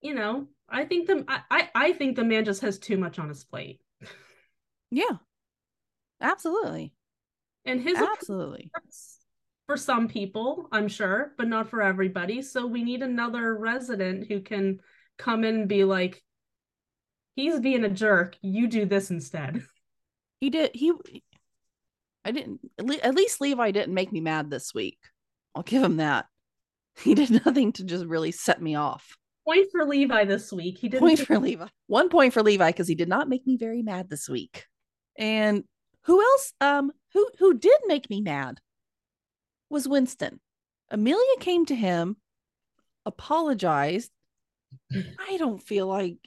[0.00, 3.18] you know i think the I, I i think the man just has too much
[3.18, 3.80] on his plate
[4.90, 5.18] Yeah.
[6.20, 6.92] Absolutely.
[7.64, 8.70] and his Absolutely.
[9.66, 14.40] for some people i'm sure but not for everybody so we need another resident who
[14.40, 14.80] can
[15.18, 16.22] come in and be like
[17.36, 19.62] he's being a jerk you do this instead
[20.40, 20.72] He did.
[20.74, 20.92] He.
[22.24, 22.60] I didn't.
[22.78, 24.98] At least Levi didn't make me mad this week.
[25.54, 26.26] I'll give him that.
[27.02, 29.16] He did nothing to just really set me off.
[29.44, 31.66] point for levi this week he didn't Point for Levi.
[31.88, 34.66] One point for Levi because he did not make me very mad this week.
[35.18, 35.64] And
[36.04, 36.52] who else?
[36.60, 38.60] Um, who who did make me mad
[39.70, 40.38] was Winston.
[40.88, 42.16] Amelia came to him,
[43.04, 44.12] apologized.
[44.92, 46.18] I don't feel like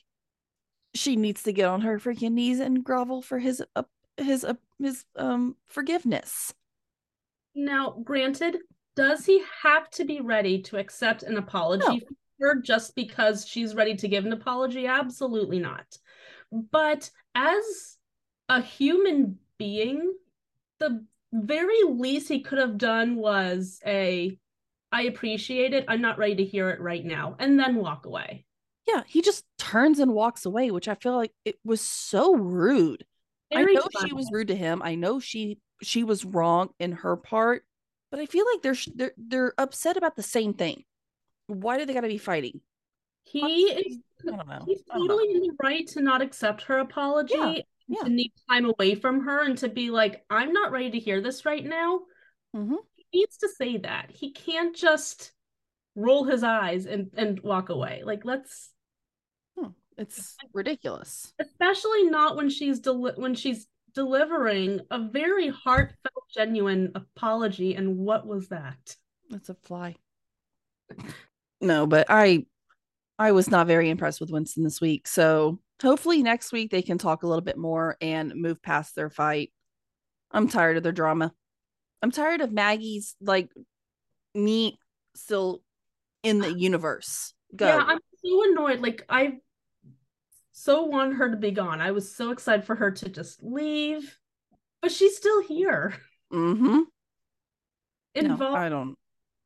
[0.95, 3.83] she needs to get on her freaking knees and grovel for his uh,
[4.17, 6.53] his uh, his um forgiveness.
[7.55, 8.57] Now, granted,
[8.95, 11.99] does he have to be ready to accept an apology No.
[11.99, 14.85] from her just because she's ready to give an apology?
[14.87, 15.97] Absolutely not.
[16.51, 17.97] But as
[18.49, 20.13] a human being,
[20.79, 21.03] the
[21.33, 24.37] very least he could have done was a
[24.91, 25.85] I appreciate it.
[25.89, 28.45] I'm not ready to hear it right now, and then walk away.
[28.87, 33.05] Yeah, he just turns and walks away, which I feel like it was so rude.
[33.51, 34.81] Very I know she was rude to him.
[34.83, 37.63] I know she she was wrong in her part,
[38.11, 40.83] but I feel like they're they're they're upset about the same thing.
[41.47, 42.61] Why do they got to be fighting?
[43.23, 44.63] He is I don't know.
[44.65, 45.13] he's I don't know.
[45.15, 48.03] totally in the right to not accept her apology, and yeah.
[48.03, 51.21] to need time away from her, and to be like, I'm not ready to hear
[51.21, 52.01] this right now.
[52.55, 52.77] Mhm.
[52.95, 54.11] He needs to say that.
[54.11, 55.31] He can't just
[55.95, 58.03] roll his eyes and and walk away.
[58.03, 58.71] Like let's
[59.97, 61.33] It's ridiculous.
[61.39, 68.27] especially not when she's deli- when she's delivering a very heartfelt genuine apology and what
[68.27, 68.95] was that
[69.29, 69.95] That's a fly.
[71.61, 72.45] No, but I
[73.19, 75.07] I was not very impressed with Winston this week.
[75.07, 79.09] So hopefully next week they can talk a little bit more and move past their
[79.09, 79.51] fight.
[80.31, 81.33] I'm tired of their drama.
[82.03, 83.49] I'm tired of Maggie's like
[84.35, 84.77] me
[85.15, 85.63] still
[86.21, 87.33] in the universe.
[87.55, 87.65] Go.
[87.65, 89.37] yeah i'm so annoyed like i
[90.59, 94.17] so want her to be gone i was so excited for her to just leave
[94.81, 95.93] but she's still here
[96.33, 96.79] mm-hmm.
[98.15, 98.95] involved No, I don't.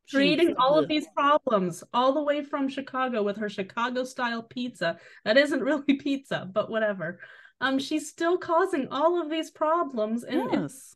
[0.09, 4.97] creating all of these problems all the way from chicago with her chicago style pizza
[5.25, 7.19] that isn't really pizza but whatever
[7.59, 10.95] um she's still causing all of these problems and Yes.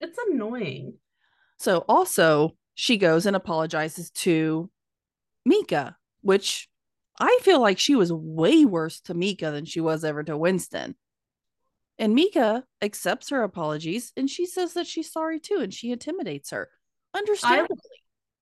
[0.00, 0.94] it's annoying
[1.58, 4.70] So also she goes and apologizes to
[5.44, 6.69] Mika, which
[7.20, 10.96] I feel like she was way worse to Mika than she was ever to Winston.
[11.98, 16.50] And Mika accepts her apologies and she says that she's sorry too and she intimidates
[16.50, 16.70] her.
[17.14, 17.76] Understandably.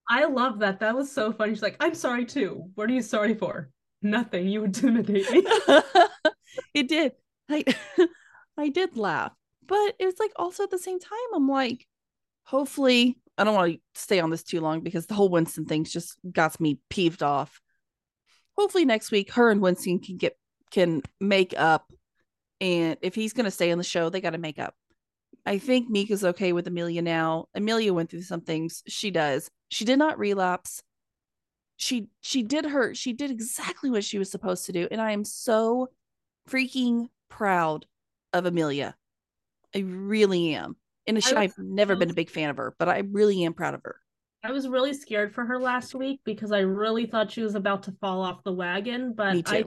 [0.09, 0.81] I love that.
[0.81, 1.53] That was so funny.
[1.53, 2.71] She's like, I'm sorry too.
[2.77, 3.69] What are you sorry for?
[4.01, 4.47] Nothing.
[4.49, 5.45] You intimidate me.
[6.75, 7.13] it did.
[7.51, 7.65] I
[8.57, 9.33] I did laugh.
[9.67, 11.87] But it was like also at the same time, I'm like,
[12.45, 15.93] hopefully, I don't want to stay on this too long because the whole Winston thing's
[15.93, 17.61] just got me peeved off.
[18.59, 20.37] Hopefully next week her and Winston can get
[20.73, 21.93] can make up.
[22.61, 24.75] And if he's gonna stay on the show, they gotta make up.
[25.47, 27.47] I think Mika's okay with Amelia now.
[27.55, 28.83] Amelia went through some things.
[28.89, 29.49] She does.
[29.69, 30.83] She did not relapse.
[31.77, 34.89] She she did her she did exactly what she was supposed to do.
[34.91, 35.89] And I am so
[36.51, 37.87] freaking proud
[38.33, 38.97] of Amelia.
[39.73, 40.77] I really am.
[41.07, 43.75] And I I've never been a big fan of her, but I really am proud
[43.75, 44.01] of her.
[44.43, 47.83] I was really scared for her last week because I really thought she was about
[47.85, 49.13] to fall off the wagon.
[49.15, 49.43] But.
[49.47, 49.65] I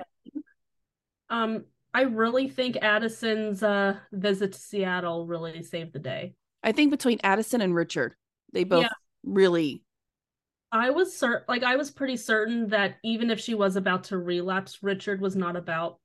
[1.30, 6.36] um I really think Addison's uh visit to Seattle really saved the day.
[6.64, 8.16] I think between Addison and Richard,
[8.54, 8.90] they both Yeah.
[9.24, 9.84] really
[10.72, 14.18] I was certain like I was pretty certain that even if she was about to
[14.18, 16.00] relapse, Richard was not about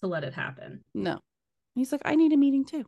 [0.00, 0.84] to let it happen.
[0.94, 1.20] no.
[1.74, 2.84] He's like, I need a meeting too.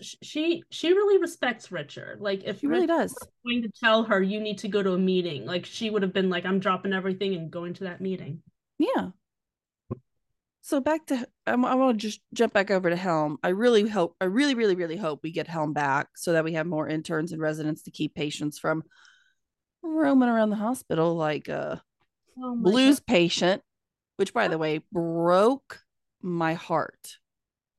[0.00, 2.20] Sh- She she really respects Richard.
[2.20, 3.28] Like if He really Richard does.
[3.44, 6.12] going to tell her you need to go to a meeting, like she would have
[6.12, 8.42] been like, I'm dropping everything and going to that meeting.
[8.78, 9.10] Yeah.
[10.62, 13.36] So back to I'm, I want to just jump back over to Helm.
[13.42, 16.54] I really hope I really really really hope we get Helm back so that we
[16.54, 18.82] have more interns and residents to keep patients from
[19.82, 21.82] roaming around the hospital like a
[22.42, 23.62] Oh blues patient,
[24.16, 25.80] which by the way broke
[26.22, 27.18] my heart.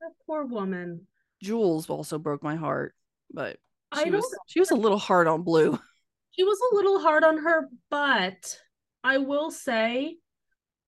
[0.00, 1.08] God, that poor woman.
[1.42, 2.94] Jules also broke my heart,
[3.32, 3.58] but
[4.02, 5.78] she was she was a little hard on Blue.
[6.32, 8.60] She was a little hard on her, but
[9.02, 10.18] I will say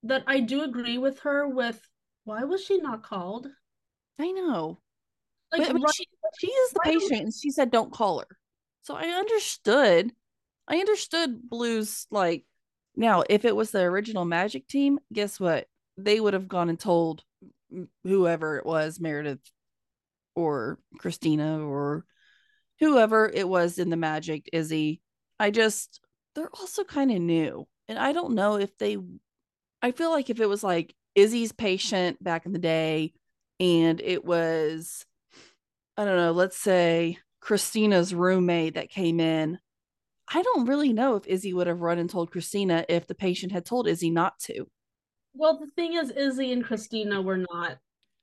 [0.02, 1.80] that I do agree with her with
[2.24, 3.46] why was she not called?
[4.18, 4.78] I know,
[5.50, 6.06] Like but I mean, right- she,
[6.38, 8.26] she is the patient, and she said don't call her.
[8.82, 10.12] So I understood.
[10.68, 12.44] I understood Blue's like.
[12.94, 15.66] Now, if it was the original Magic team, guess what?
[15.96, 17.22] They would have gone and told
[18.04, 19.40] whoever it was, Meredith
[20.38, 22.04] or Cristina or
[22.78, 25.02] whoever it was in the Magic, Izzie.
[25.40, 26.00] I just
[26.34, 28.96] they're also kind of new, and I don't know if they.
[29.82, 33.12] I feel like if it was like Izzie's patient back in the day,
[33.58, 35.04] and it was,
[35.96, 39.58] I don't know, let's say Cristina's roommate that came in.
[40.32, 43.50] I don't really know if Izzie would have run and told Cristina if the patient
[43.50, 44.66] had told Izzie not to.
[45.34, 47.78] well, the thing is, Izzie and Cristina were not.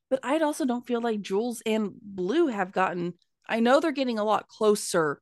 [0.09, 3.13] But I also don't feel like Jules and Blue have gotten.
[3.47, 5.21] I know they're getting a lot closer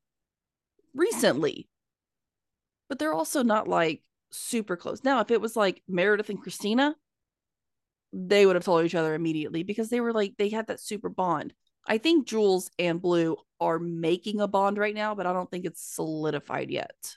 [0.93, 1.67] recently,
[2.89, 5.03] but they're also not like super close.
[5.03, 6.95] Now, if it was like Meredith and Cristina,
[8.11, 11.09] they would have told each other immediately because they were like they had that super
[11.09, 11.53] bond.
[11.87, 15.65] I think Jules and Blue are making a bond right now, but I don't think
[15.65, 17.15] it's solidified yet.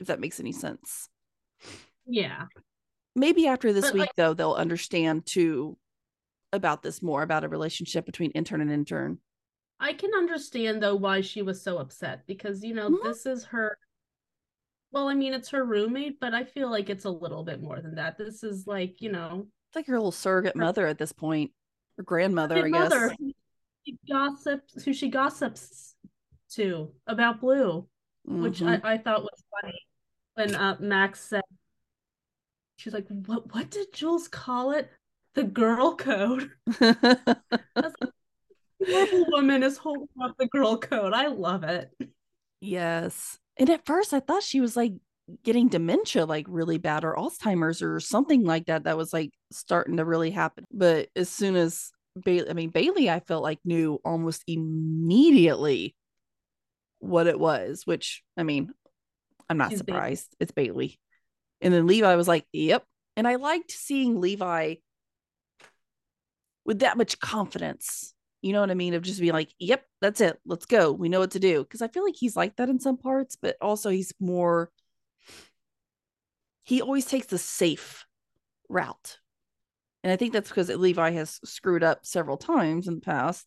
[0.00, 1.08] If that makes any sense.
[2.06, 2.46] Yeah.
[3.14, 5.78] Maybe after this But, week like- though, they'll understand too
[6.54, 9.18] about this more about a relationship between intern and intern.
[9.80, 13.02] I can understand though why she was so upset because you know Mhm.
[13.02, 13.76] this is her
[14.92, 17.80] well I mean it's her roommate but I feel like it's a little bit more
[17.80, 21.12] than that this is like you know It's like her little surrogate mother at this
[21.12, 21.50] point,
[21.98, 22.90] or grandmother, her I guess.
[22.90, 23.16] mother
[23.84, 25.94] she gossips who she gossips
[26.52, 27.86] to about Blue
[28.24, 28.80] which Mhm.
[28.84, 29.78] I, I thought was funny
[30.34, 31.42] when uh, Max said
[32.76, 34.90] she's like what what did Jules call it
[35.34, 36.50] the girl code
[38.82, 39.22] Mm-hmm.
[39.30, 41.90] Woman is holding up the girl code I love it
[42.64, 43.38] yes.
[43.56, 44.94] And at first, I thought she was like
[45.42, 48.84] getting dementia, like really bad, or Alzheimer's, or something like that.
[48.84, 50.64] That was like starting to really happen.
[50.72, 51.92] But as soon as
[52.24, 55.94] Bailey, I mean, Bailey, I felt like knew almost immediately
[56.98, 58.72] what it was, which I mean,
[59.48, 59.96] I'm not She's Bailey.
[59.98, 60.36] surprised.
[60.40, 60.98] It's Bailey.
[61.60, 62.84] And then Levi was like, yep.
[63.16, 64.76] And I liked seeing Levi
[66.64, 68.14] with that much confidence.
[68.42, 68.94] You know what I mean?
[68.94, 70.38] Of just being like, yep, that's it.
[70.44, 70.92] Let's go.
[70.92, 71.64] We know what to do.
[71.64, 74.70] Cause I feel like he's like that in some parts, but also he's more,
[76.62, 78.04] he always takes the safe
[78.68, 79.18] route.
[80.02, 83.46] And I think that's because Levi has screwed up several times in the past.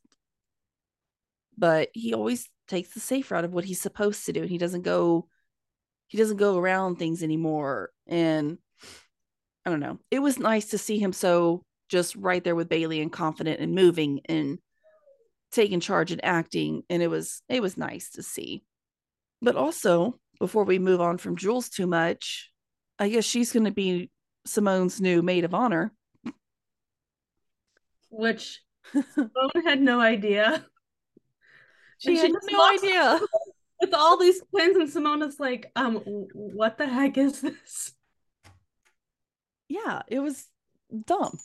[1.56, 4.42] But he always takes the safe route of what he's supposed to do.
[4.42, 5.28] And he doesn't go,
[6.08, 7.92] he doesn't go around things anymore.
[8.08, 8.58] And
[9.66, 10.00] I don't know.
[10.10, 13.74] It was nice to see him so just right there with Bailey and confident and
[13.76, 14.60] moving and
[15.52, 16.84] taking charge and acting.
[16.90, 18.64] And it was it was nice to see.
[19.42, 22.52] But also, before we move on from Jules too much,
[23.00, 24.10] I guess she's gonna be
[24.46, 25.92] Simone's new maid of honor.
[28.10, 28.62] which
[29.14, 30.66] Simone had no idea.
[32.00, 33.20] She And had no idea.
[33.82, 35.96] with all these twins, and Simona's like, um,
[36.34, 37.92] what the heck is this?
[39.68, 40.46] Yeah, it was
[41.06, 41.40] dumb.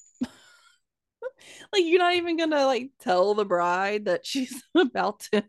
[1.72, 5.44] like you're not even gonna like tell the bride that she's about to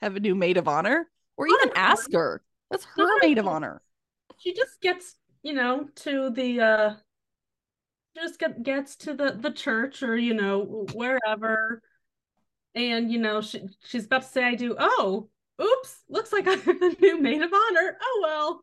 [0.00, 2.42] have a new maid of honor or even ask her.
[2.70, 3.82] That's her maid of honor.
[4.38, 6.94] She just gets, you know, to the uh
[8.16, 11.80] just get, gets to the the church or you know wherever
[12.74, 14.76] and you know she she's about to say I do.
[14.78, 15.28] Oh,
[15.60, 17.98] oops, looks like I'm the new maid of honor.
[18.02, 18.60] Oh well.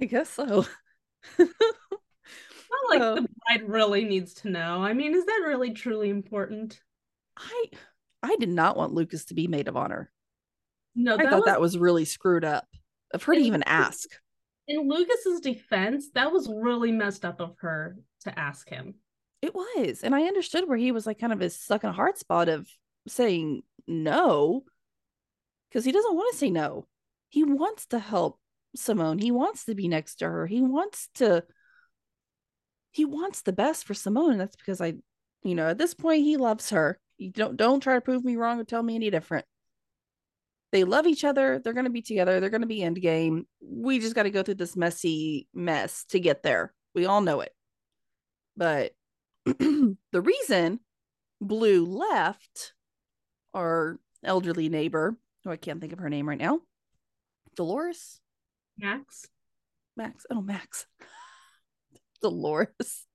[0.00, 0.66] I guess so.
[2.88, 3.14] Like Oh.
[3.16, 4.82] the bride really needs to know.
[4.82, 6.80] I mean, is that really truly important?
[7.36, 7.66] I
[8.22, 10.10] I did not want Lucas to be maid of honor.
[10.94, 12.66] No, I that thought was that was really screwed up
[13.12, 14.08] of her to even ask.
[14.68, 18.94] in Lucas's defense, that was really messed up of her to ask him.
[19.42, 20.02] It was.
[20.02, 22.68] And I understood where he was like kind of his a hard spot of
[23.08, 24.64] saying no
[25.68, 26.86] because he doesn't want to say no.
[27.30, 28.38] He wants to help
[28.76, 29.18] Simone.
[29.18, 30.46] He wants to be next to her.
[30.46, 31.44] He wants to
[32.92, 34.32] he wants the best for Simone.
[34.32, 34.94] And that's because I,
[35.42, 36.98] you know, at this point he loves her.
[37.18, 39.44] You don't don't try to prove me wrong or tell me any different.
[40.72, 41.58] They love each other.
[41.58, 42.38] They're going to be together.
[42.38, 43.46] They're going to be end game.
[43.60, 46.72] We just got to go through this messy mess to get there.
[46.94, 47.52] We all know it.
[48.56, 48.92] But
[49.44, 50.80] the reason
[51.40, 52.74] Blue left
[53.52, 56.60] our elderly neighbor, who I can't think of her name right now,
[57.56, 58.20] Dolores,
[58.78, 59.26] Max.
[59.96, 60.24] Max.
[60.30, 60.86] Oh, Max.
[62.20, 63.06] Dolores.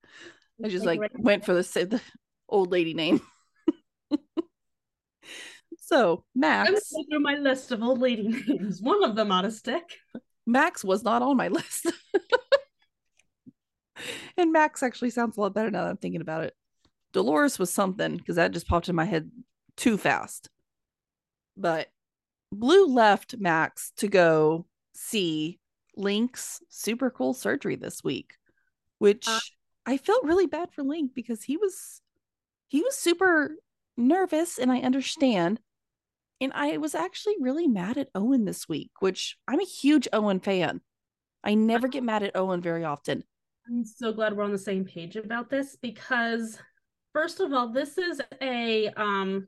[0.63, 2.01] I just Like like right went for the, the
[2.47, 3.21] old lady name.
[5.79, 8.81] so I'm Max, going through my list of old lady names.
[8.81, 9.83] One of them ought to stick.
[10.45, 11.91] Max was not on my list.
[14.37, 16.53] and Max actually sounds a lot better now that I'm thinking about it.
[17.11, 19.31] Dolores was something because that just popped in my head
[19.77, 20.49] too fast.
[21.57, 21.87] But
[22.51, 25.59] Blue left Max to go see
[25.95, 28.33] Link's super cool surgery this week,
[28.99, 29.39] which Uh,
[29.85, 32.01] I felt really bad for Link because he was
[32.67, 33.55] he was super
[33.97, 35.59] nervous and I understand.
[36.41, 40.39] And I was actually really mad at Owen this week, which I'm a huge Owen
[40.41, 40.81] fan.
[41.43, 43.23] I never get mad at Owen very often.
[43.67, 46.57] I'm so glad we're on the same page about this because
[47.13, 49.47] first of all, this is a um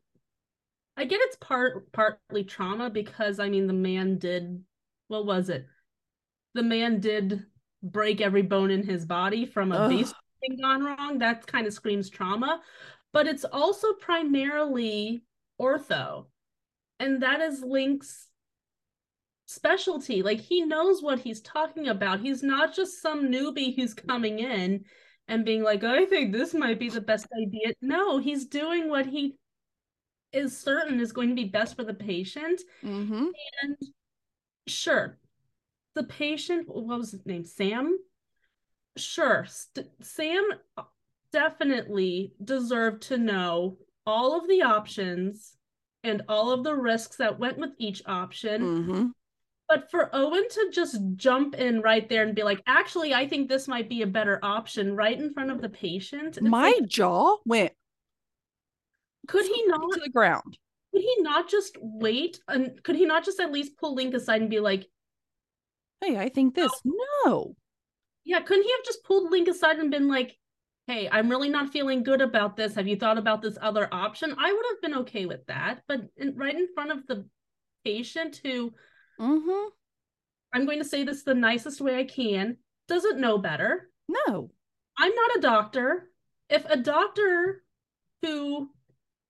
[0.95, 4.64] I get it's part partly trauma because I mean the man did
[5.08, 5.66] what was it?
[6.54, 7.45] The man did
[7.84, 11.20] break every bone in his body from a base thing gone wrong.
[11.20, 12.62] That kind of screams trauma.
[13.14, 15.24] But it's also primarily
[15.60, 16.26] ortho.
[17.00, 18.28] And that is Link's
[19.46, 20.22] specialty.
[20.22, 22.20] Like he knows what he's talking about.
[22.20, 24.86] He's not just some newbie who's coming in
[25.28, 27.74] and being like, I think this might be the best idea.
[27.82, 29.36] No, he's doing what he
[30.34, 32.62] is certain is going to be best for the patient.
[32.84, 33.28] Mm-hmm.
[33.64, 33.78] And
[34.68, 35.18] sure,
[35.98, 37.43] the patient, what was his name?
[37.43, 37.98] Sam?
[38.95, 40.43] Sure, St- Sam
[41.32, 45.58] definitely deserved to know all of the options
[46.04, 48.62] and all of the risks that went with each option.
[48.62, 49.06] Mm-hmm.
[49.68, 53.50] But for Owen to just jump in right there and be like, actually, I think
[53.50, 56.41] this might be a better option right in front of the patient.
[56.41, 57.74] My like, jaw went
[59.28, 60.58] could he not to the ground.
[60.93, 64.41] could he not just wait and could he not just at least pull Link aside
[64.41, 64.88] and be like,
[66.02, 66.72] Hey, I think this.
[67.26, 67.56] No.
[68.24, 70.38] yeah, couldn't he have just pulled Link aside and been like,
[70.86, 72.76] hey, I'm really not feeling good about this.
[72.76, 74.36] Have you thought about this other option?
[74.38, 75.82] I would have been okay with that.
[75.88, 77.26] But in, right in front of the
[77.84, 78.74] patient who
[79.20, 79.70] Mm-hmm.
[80.54, 83.89] I'm going to say this the nicest way I can, doesn't know better.
[84.08, 84.52] No.
[84.98, 86.10] I'm not a doctor.
[86.50, 87.64] If a doctor
[88.22, 88.70] who,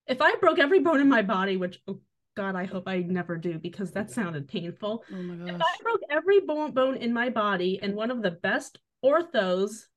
[0.08, 2.00] if I broke every bone in my body, which, oh
[2.38, 5.04] God, I hope I never do because that sounded painful.
[5.12, 5.60] Oh my If.
[5.60, 9.88] I broke every bone, bone in my body and one of the best orthos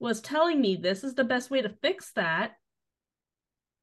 [0.00, 2.56] was telling me this is the best way to fix that,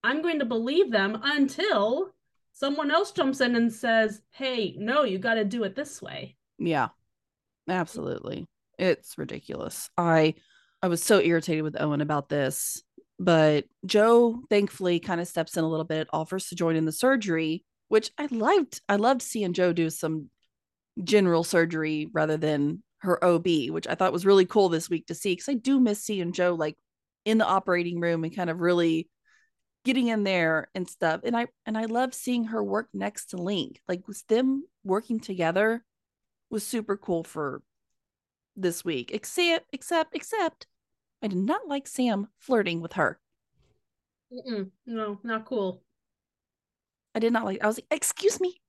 [0.04, 2.14] I'm going to believe them until
[2.52, 6.36] someone else jumps in and says, hey, no, you got to do it this way.
[6.60, 6.90] Yeah.
[7.70, 8.46] Absolutely.
[8.78, 9.90] It's ridiculous.
[9.98, 10.36] I
[10.82, 12.84] I was so irritated with Owen about this,
[13.20, 16.92] but Jo thankfully kind of steps in a little bit, offers to join in the
[16.92, 18.80] surgery, which I loved.
[18.88, 20.30] I loved seeing Jo do some
[21.04, 25.14] general surgery rather than her OB, which I thought was really cool this week to
[25.14, 26.78] see because I do miss seeing Jo like
[27.26, 29.10] in the operating room and kind of really
[29.84, 31.20] getting in there and stuff.
[31.26, 33.82] And I and I love seeing her work next to Link.
[33.90, 35.84] Like was them working together
[36.50, 37.62] was super cool for
[38.56, 39.12] this week.
[39.14, 40.66] Except except except
[41.22, 43.20] I did not like Sam flirting with her.
[44.32, 45.84] Mm-mm, no, not cool.
[47.14, 48.62] I did not like I was like, excuse me.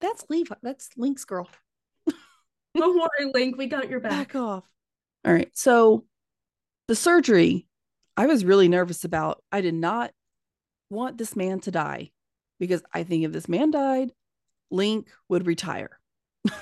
[0.00, 0.54] That's Levi.
[0.62, 1.48] That's Link's girl.
[2.76, 4.10] Don't worry, Link, we got your back.
[4.10, 4.64] Back off.
[5.24, 5.50] All right.
[5.54, 6.04] So
[6.88, 7.66] the surgery,
[8.16, 9.42] I was really nervous about.
[9.52, 10.12] I did not
[10.90, 12.10] want this man to die
[12.58, 14.12] because I think if this man died,
[14.70, 15.98] Link would retire.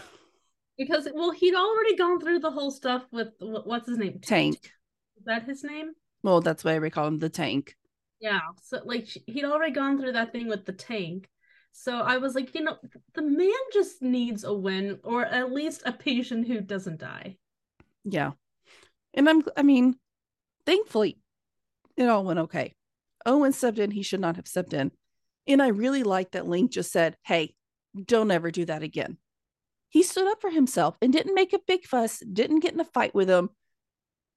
[0.79, 4.19] Because, well, he'd already gone through the whole stuff with what's his name?
[4.23, 4.73] Tank.
[5.19, 5.93] Is that his name?
[6.23, 7.77] Well, that's why we call him the tank.
[8.21, 8.41] Yeah.
[8.63, 11.29] So, like, he'd already gone through that thing with the tank.
[11.73, 12.77] So I was like, you know,
[13.15, 17.37] the man just needs a win or at least a patient who doesn't die.
[18.05, 18.33] Yeah.
[19.15, 19.97] And I'm I mean,
[20.67, 21.19] thankfully
[21.97, 22.75] it all went okay.
[23.27, 24.91] Owen stepped in, he should not have stepped in.
[25.47, 27.55] And I really like that Link just said, Hey,
[28.05, 29.19] don't ever do that again.
[29.89, 32.85] He stood up for himself and didn't make a big fuss, didn't get in a
[32.85, 33.51] fight with him,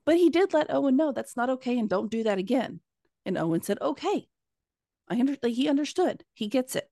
[0.05, 2.79] but he did let Owen know that's not okay and don't do that again.
[3.25, 4.27] And Owen said, Okay.
[5.09, 6.23] I under like, he understood.
[6.33, 6.89] He gets it.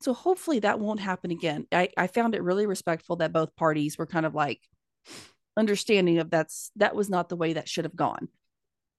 [0.00, 1.66] So hopefully that won't happen again.
[1.72, 4.60] I, I found it really respectful that both parties were kind of like
[5.56, 8.28] understanding of that's that was not the way that should have gone.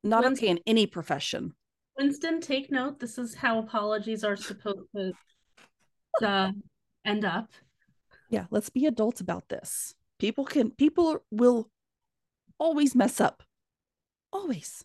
[0.03, 1.53] Not Once- okay in any profession.
[1.97, 2.99] Winston, take note.
[2.99, 5.13] This is how apologies are supposed to
[6.23, 6.51] uh,
[7.05, 7.49] end up.
[8.29, 9.95] Yeah, let's be adults about this.
[10.19, 11.69] People can people will
[12.59, 13.43] always mess up.
[14.31, 14.83] Always.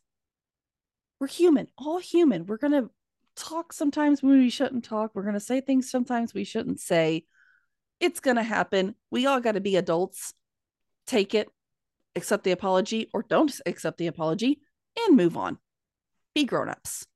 [1.23, 2.47] We're human, all human.
[2.47, 2.91] We're gonna
[3.37, 5.13] talk sometimes when we shouldn't talk.
[5.15, 7.27] We're gonna say things sometimes we shouldn't say.
[8.01, 8.97] It's gonna happen.
[9.09, 10.35] We all gotta be adults.
[11.07, 11.49] Take it,
[12.17, 14.63] accept the apology, or don't accept the apology,
[14.99, 15.59] and move on.
[16.35, 17.07] Be grown-ups.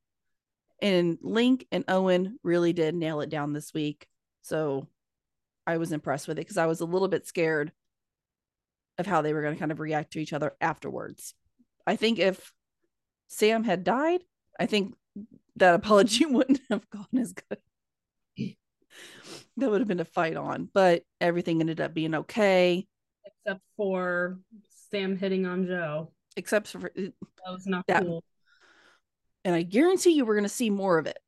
[0.80, 4.06] And Link and Owen really did nail it down this week.
[4.42, 4.86] So
[5.66, 7.72] I was impressed with it because I was a little bit scared
[8.98, 11.34] of how they were going to kind of react to each other afterwards.
[11.88, 12.52] I think if
[13.28, 14.20] Sam had died,
[14.58, 14.94] I think
[15.56, 17.58] that apology wouldn't have gone as good.
[19.56, 22.86] that would have been a fight on, but everything ended up being okay,
[23.24, 24.38] Except for
[24.90, 26.12] Sam hitting on Jo.
[26.36, 26.90] except for, uh,
[27.44, 28.22] That was not That- cool.
[29.44, 31.18] and I guarantee you we're going to see more of it.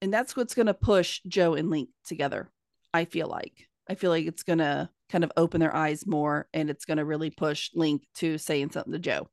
[0.00, 2.50] And that's what's going to push Jo and Link together.
[2.94, 3.68] I feel like.
[3.88, 6.98] I feel like it's going to kind of open their eyes more and it's going
[6.98, 9.28] to really push Link to saying something to Jo.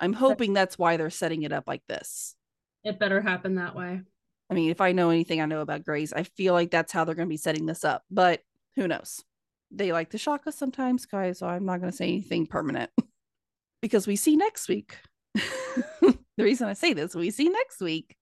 [0.00, 2.34] I'm hoping that's why they're setting it up like this.
[2.82, 4.02] It better happen that way.
[4.50, 7.04] I mean, if I know anything I know about Grey's, I feel like that's how
[7.04, 8.40] they're going to be setting this up, but
[8.76, 9.22] who knows?
[9.70, 11.38] They like to shock us sometimes, guys.
[11.38, 12.90] So I'm not going to say anything permanent
[13.82, 14.98] because we see next week.
[15.34, 18.16] the reason I say this, we see next week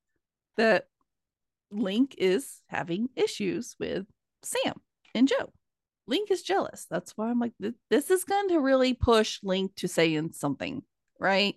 [0.56, 0.86] that
[1.70, 4.06] Link is having issues with
[4.42, 4.74] Sam
[5.14, 5.52] and Jo.
[6.06, 6.86] Link is jealous.
[6.90, 7.52] That's why I'm like,
[7.90, 10.82] this is going to really push Link to saying something,
[11.20, 11.56] right?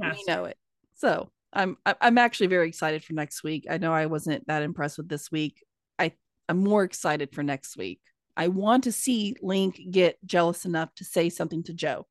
[0.00, 0.56] We know it.
[0.94, 3.66] So I'm I'm actually very excited for next week.
[3.68, 5.64] I know I wasn't that impressed with this week.
[5.98, 6.12] I
[6.48, 8.00] I'm more excited for next week.
[8.36, 12.06] I want to see Link get jealous enough to say something to Jo.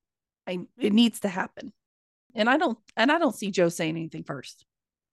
[0.47, 1.73] I it needs to happen.
[2.36, 4.65] And I don't and I don't see Jo saying anything first.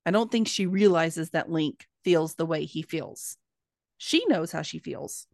[0.05, 3.37] I don't think she realizes that Link feels the way he feels.
[3.99, 5.27] She knows how she feels.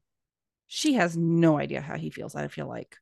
[0.67, 2.97] She has no idea how he feels, I feel like.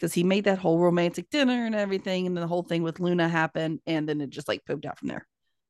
[0.00, 3.28] Because he made that whole romantic dinner and everything, and the whole thing with Luna
[3.28, 5.26] happened, and then it just like pooped out from there.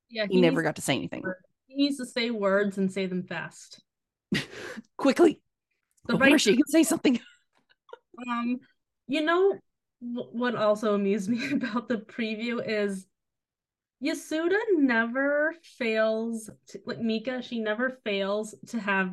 [0.08, 0.26] Yeah.
[0.28, 1.24] He, he never got to say anything.
[1.66, 3.82] He needs to say words and say them fast.
[4.96, 5.40] Quickly.
[6.06, 7.18] The Before right she can say something.
[8.28, 8.60] um,
[9.08, 9.58] you know
[10.00, 13.06] what also amused me about the preview is
[14.02, 19.12] Yasuda never fails to, like Mika, she never fails to have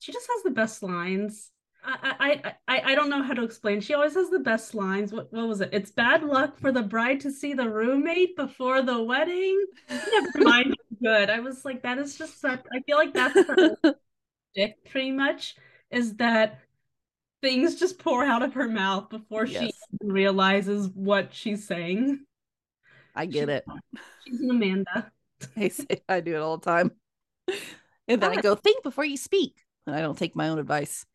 [0.00, 1.50] she just has the best lines.
[1.84, 3.80] I, I I I don't know how to explain.
[3.80, 5.12] She always has the best lines.
[5.12, 5.70] What what was it?
[5.72, 9.64] It's bad luck for the bride to see the roommate before the wedding.
[9.88, 10.74] Never mind.
[11.02, 11.30] Good.
[11.30, 12.60] I was like, that is just such.
[12.72, 13.76] I feel like that's her
[14.54, 15.56] dick pretty much.
[15.90, 16.60] Is that
[17.40, 19.62] things just pour out of her mouth before yes.
[19.62, 19.72] she
[20.02, 22.24] realizes what she's saying.
[23.14, 23.64] I get she, it.
[24.26, 25.12] She's an Amanda.
[25.56, 26.92] I say I do it all the time.
[28.08, 29.54] And then I go, think before you speak.
[29.86, 31.06] And I don't take my own advice.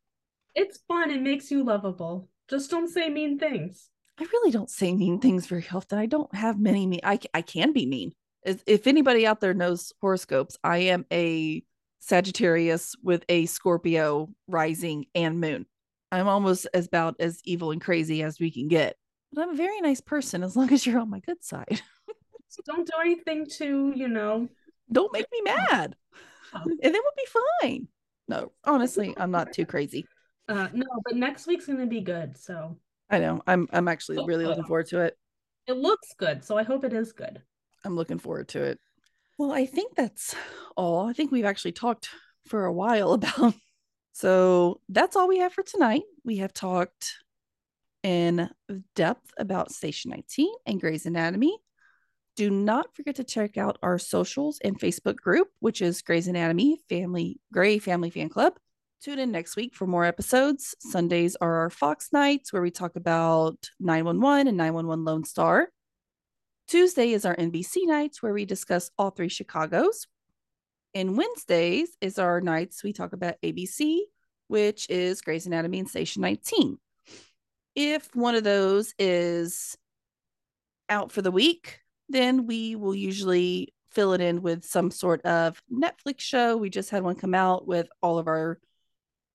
[0.55, 1.11] It's fun.
[1.11, 2.29] It makes you lovable.
[2.49, 3.89] Just don't say mean things.
[4.19, 5.97] I really don't say mean things very often.
[5.97, 6.99] I don't have many mean.
[7.03, 8.13] I, I can be mean.
[8.45, 11.63] If anybody out there knows horoscopes, I am a
[11.99, 15.65] Sagittarius with a Scorpio rising and moon.
[16.11, 18.97] I'm almost as about as evil and crazy as we can get.
[19.31, 21.81] But I'm a very nice person as long as you're on my good side.
[22.49, 24.49] so don't do anything to, you know.
[24.91, 25.95] Don't make me mad.
[26.53, 26.61] Oh.
[26.63, 27.87] And then we'll be fine.
[28.27, 30.05] No, honestly, I'm not too crazy.
[30.47, 32.37] Uh no, but next week's gonna be good.
[32.37, 32.77] So
[33.09, 33.41] I know.
[33.47, 35.17] I'm I'm actually really looking forward to it.
[35.67, 37.41] It looks good, so I hope it is good.
[37.85, 38.79] I'm looking forward to it.
[39.37, 40.35] Well, I think that's
[40.75, 41.07] all.
[41.07, 42.09] I think we've actually talked
[42.47, 43.53] for a while about
[44.13, 46.03] so that's all we have for tonight.
[46.23, 47.15] We have talked
[48.03, 48.49] in
[48.95, 51.57] depth about Station 19 and Grey's Anatomy.
[52.35, 56.79] Do not forget to check out our socials and Facebook group, which is Grey's Anatomy
[56.89, 58.53] Family Grey Family Fan Club.
[59.03, 60.75] Tune in next week for more episodes.
[60.79, 65.67] Sundays are our Fox nights where we talk about 911 and 911 Lone Star.
[66.69, 70.07] Tuesday is our NBC nights where we discuss all three Chicago's.
[70.93, 73.99] And Wednesdays is our nights we talk about ABC,
[74.47, 76.77] which is Grey's Anatomy and Station 19.
[77.75, 79.77] If one of those is
[80.87, 85.61] out for the week, then we will usually fill it in with some sort of
[85.69, 86.55] Netflix show.
[86.55, 88.59] We just had one come out with all of our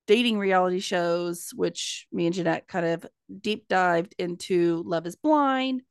[0.08, 3.06] dating reality shows, which me and Jeanette kind of
[3.40, 5.82] deep dived into Love is Blind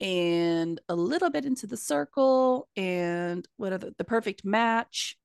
[0.00, 5.16] and a little bit into The Circle and what other The Perfect Match.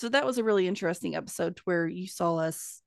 [0.00, 2.82] So that was a really interesting episode where you saw us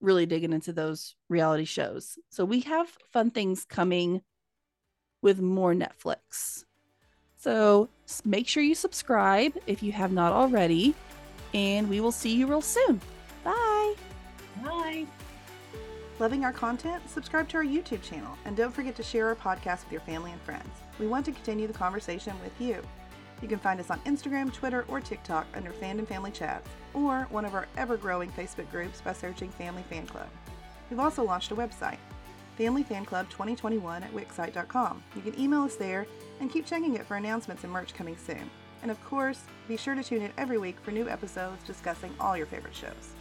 [0.00, 2.16] really digging into those reality shows.
[2.30, 4.22] So we have fun things coming
[5.20, 6.64] with more Netflix.
[7.36, 7.88] So
[8.24, 10.94] make sure you subscribe if you have not already,
[11.52, 13.00] and we will see you real soon.
[14.64, 15.06] Bye.
[16.18, 17.08] Loving our content?
[17.08, 20.32] Subscribe to our YouTube channel and don't forget to share our podcast with your family
[20.32, 20.68] and friends.
[20.98, 22.82] We want to continue the conversation with you.
[23.40, 27.44] You can find us on Instagram, Twitter, or TikTok under Fandom Family Chats, or one
[27.44, 30.26] of our ever growing Facebook groups by searching Family Fan Club.
[30.90, 31.98] We've also launched a website,
[32.56, 35.02] Family Fan Club 2021 at Wixsite.com.
[35.14, 36.06] You can email us there
[36.40, 38.50] and keep checking it for announcements and merch coming soon.
[38.82, 42.36] And of course, be sure to tune in every week for new episodes discussing all
[42.36, 43.14] your favorite shows.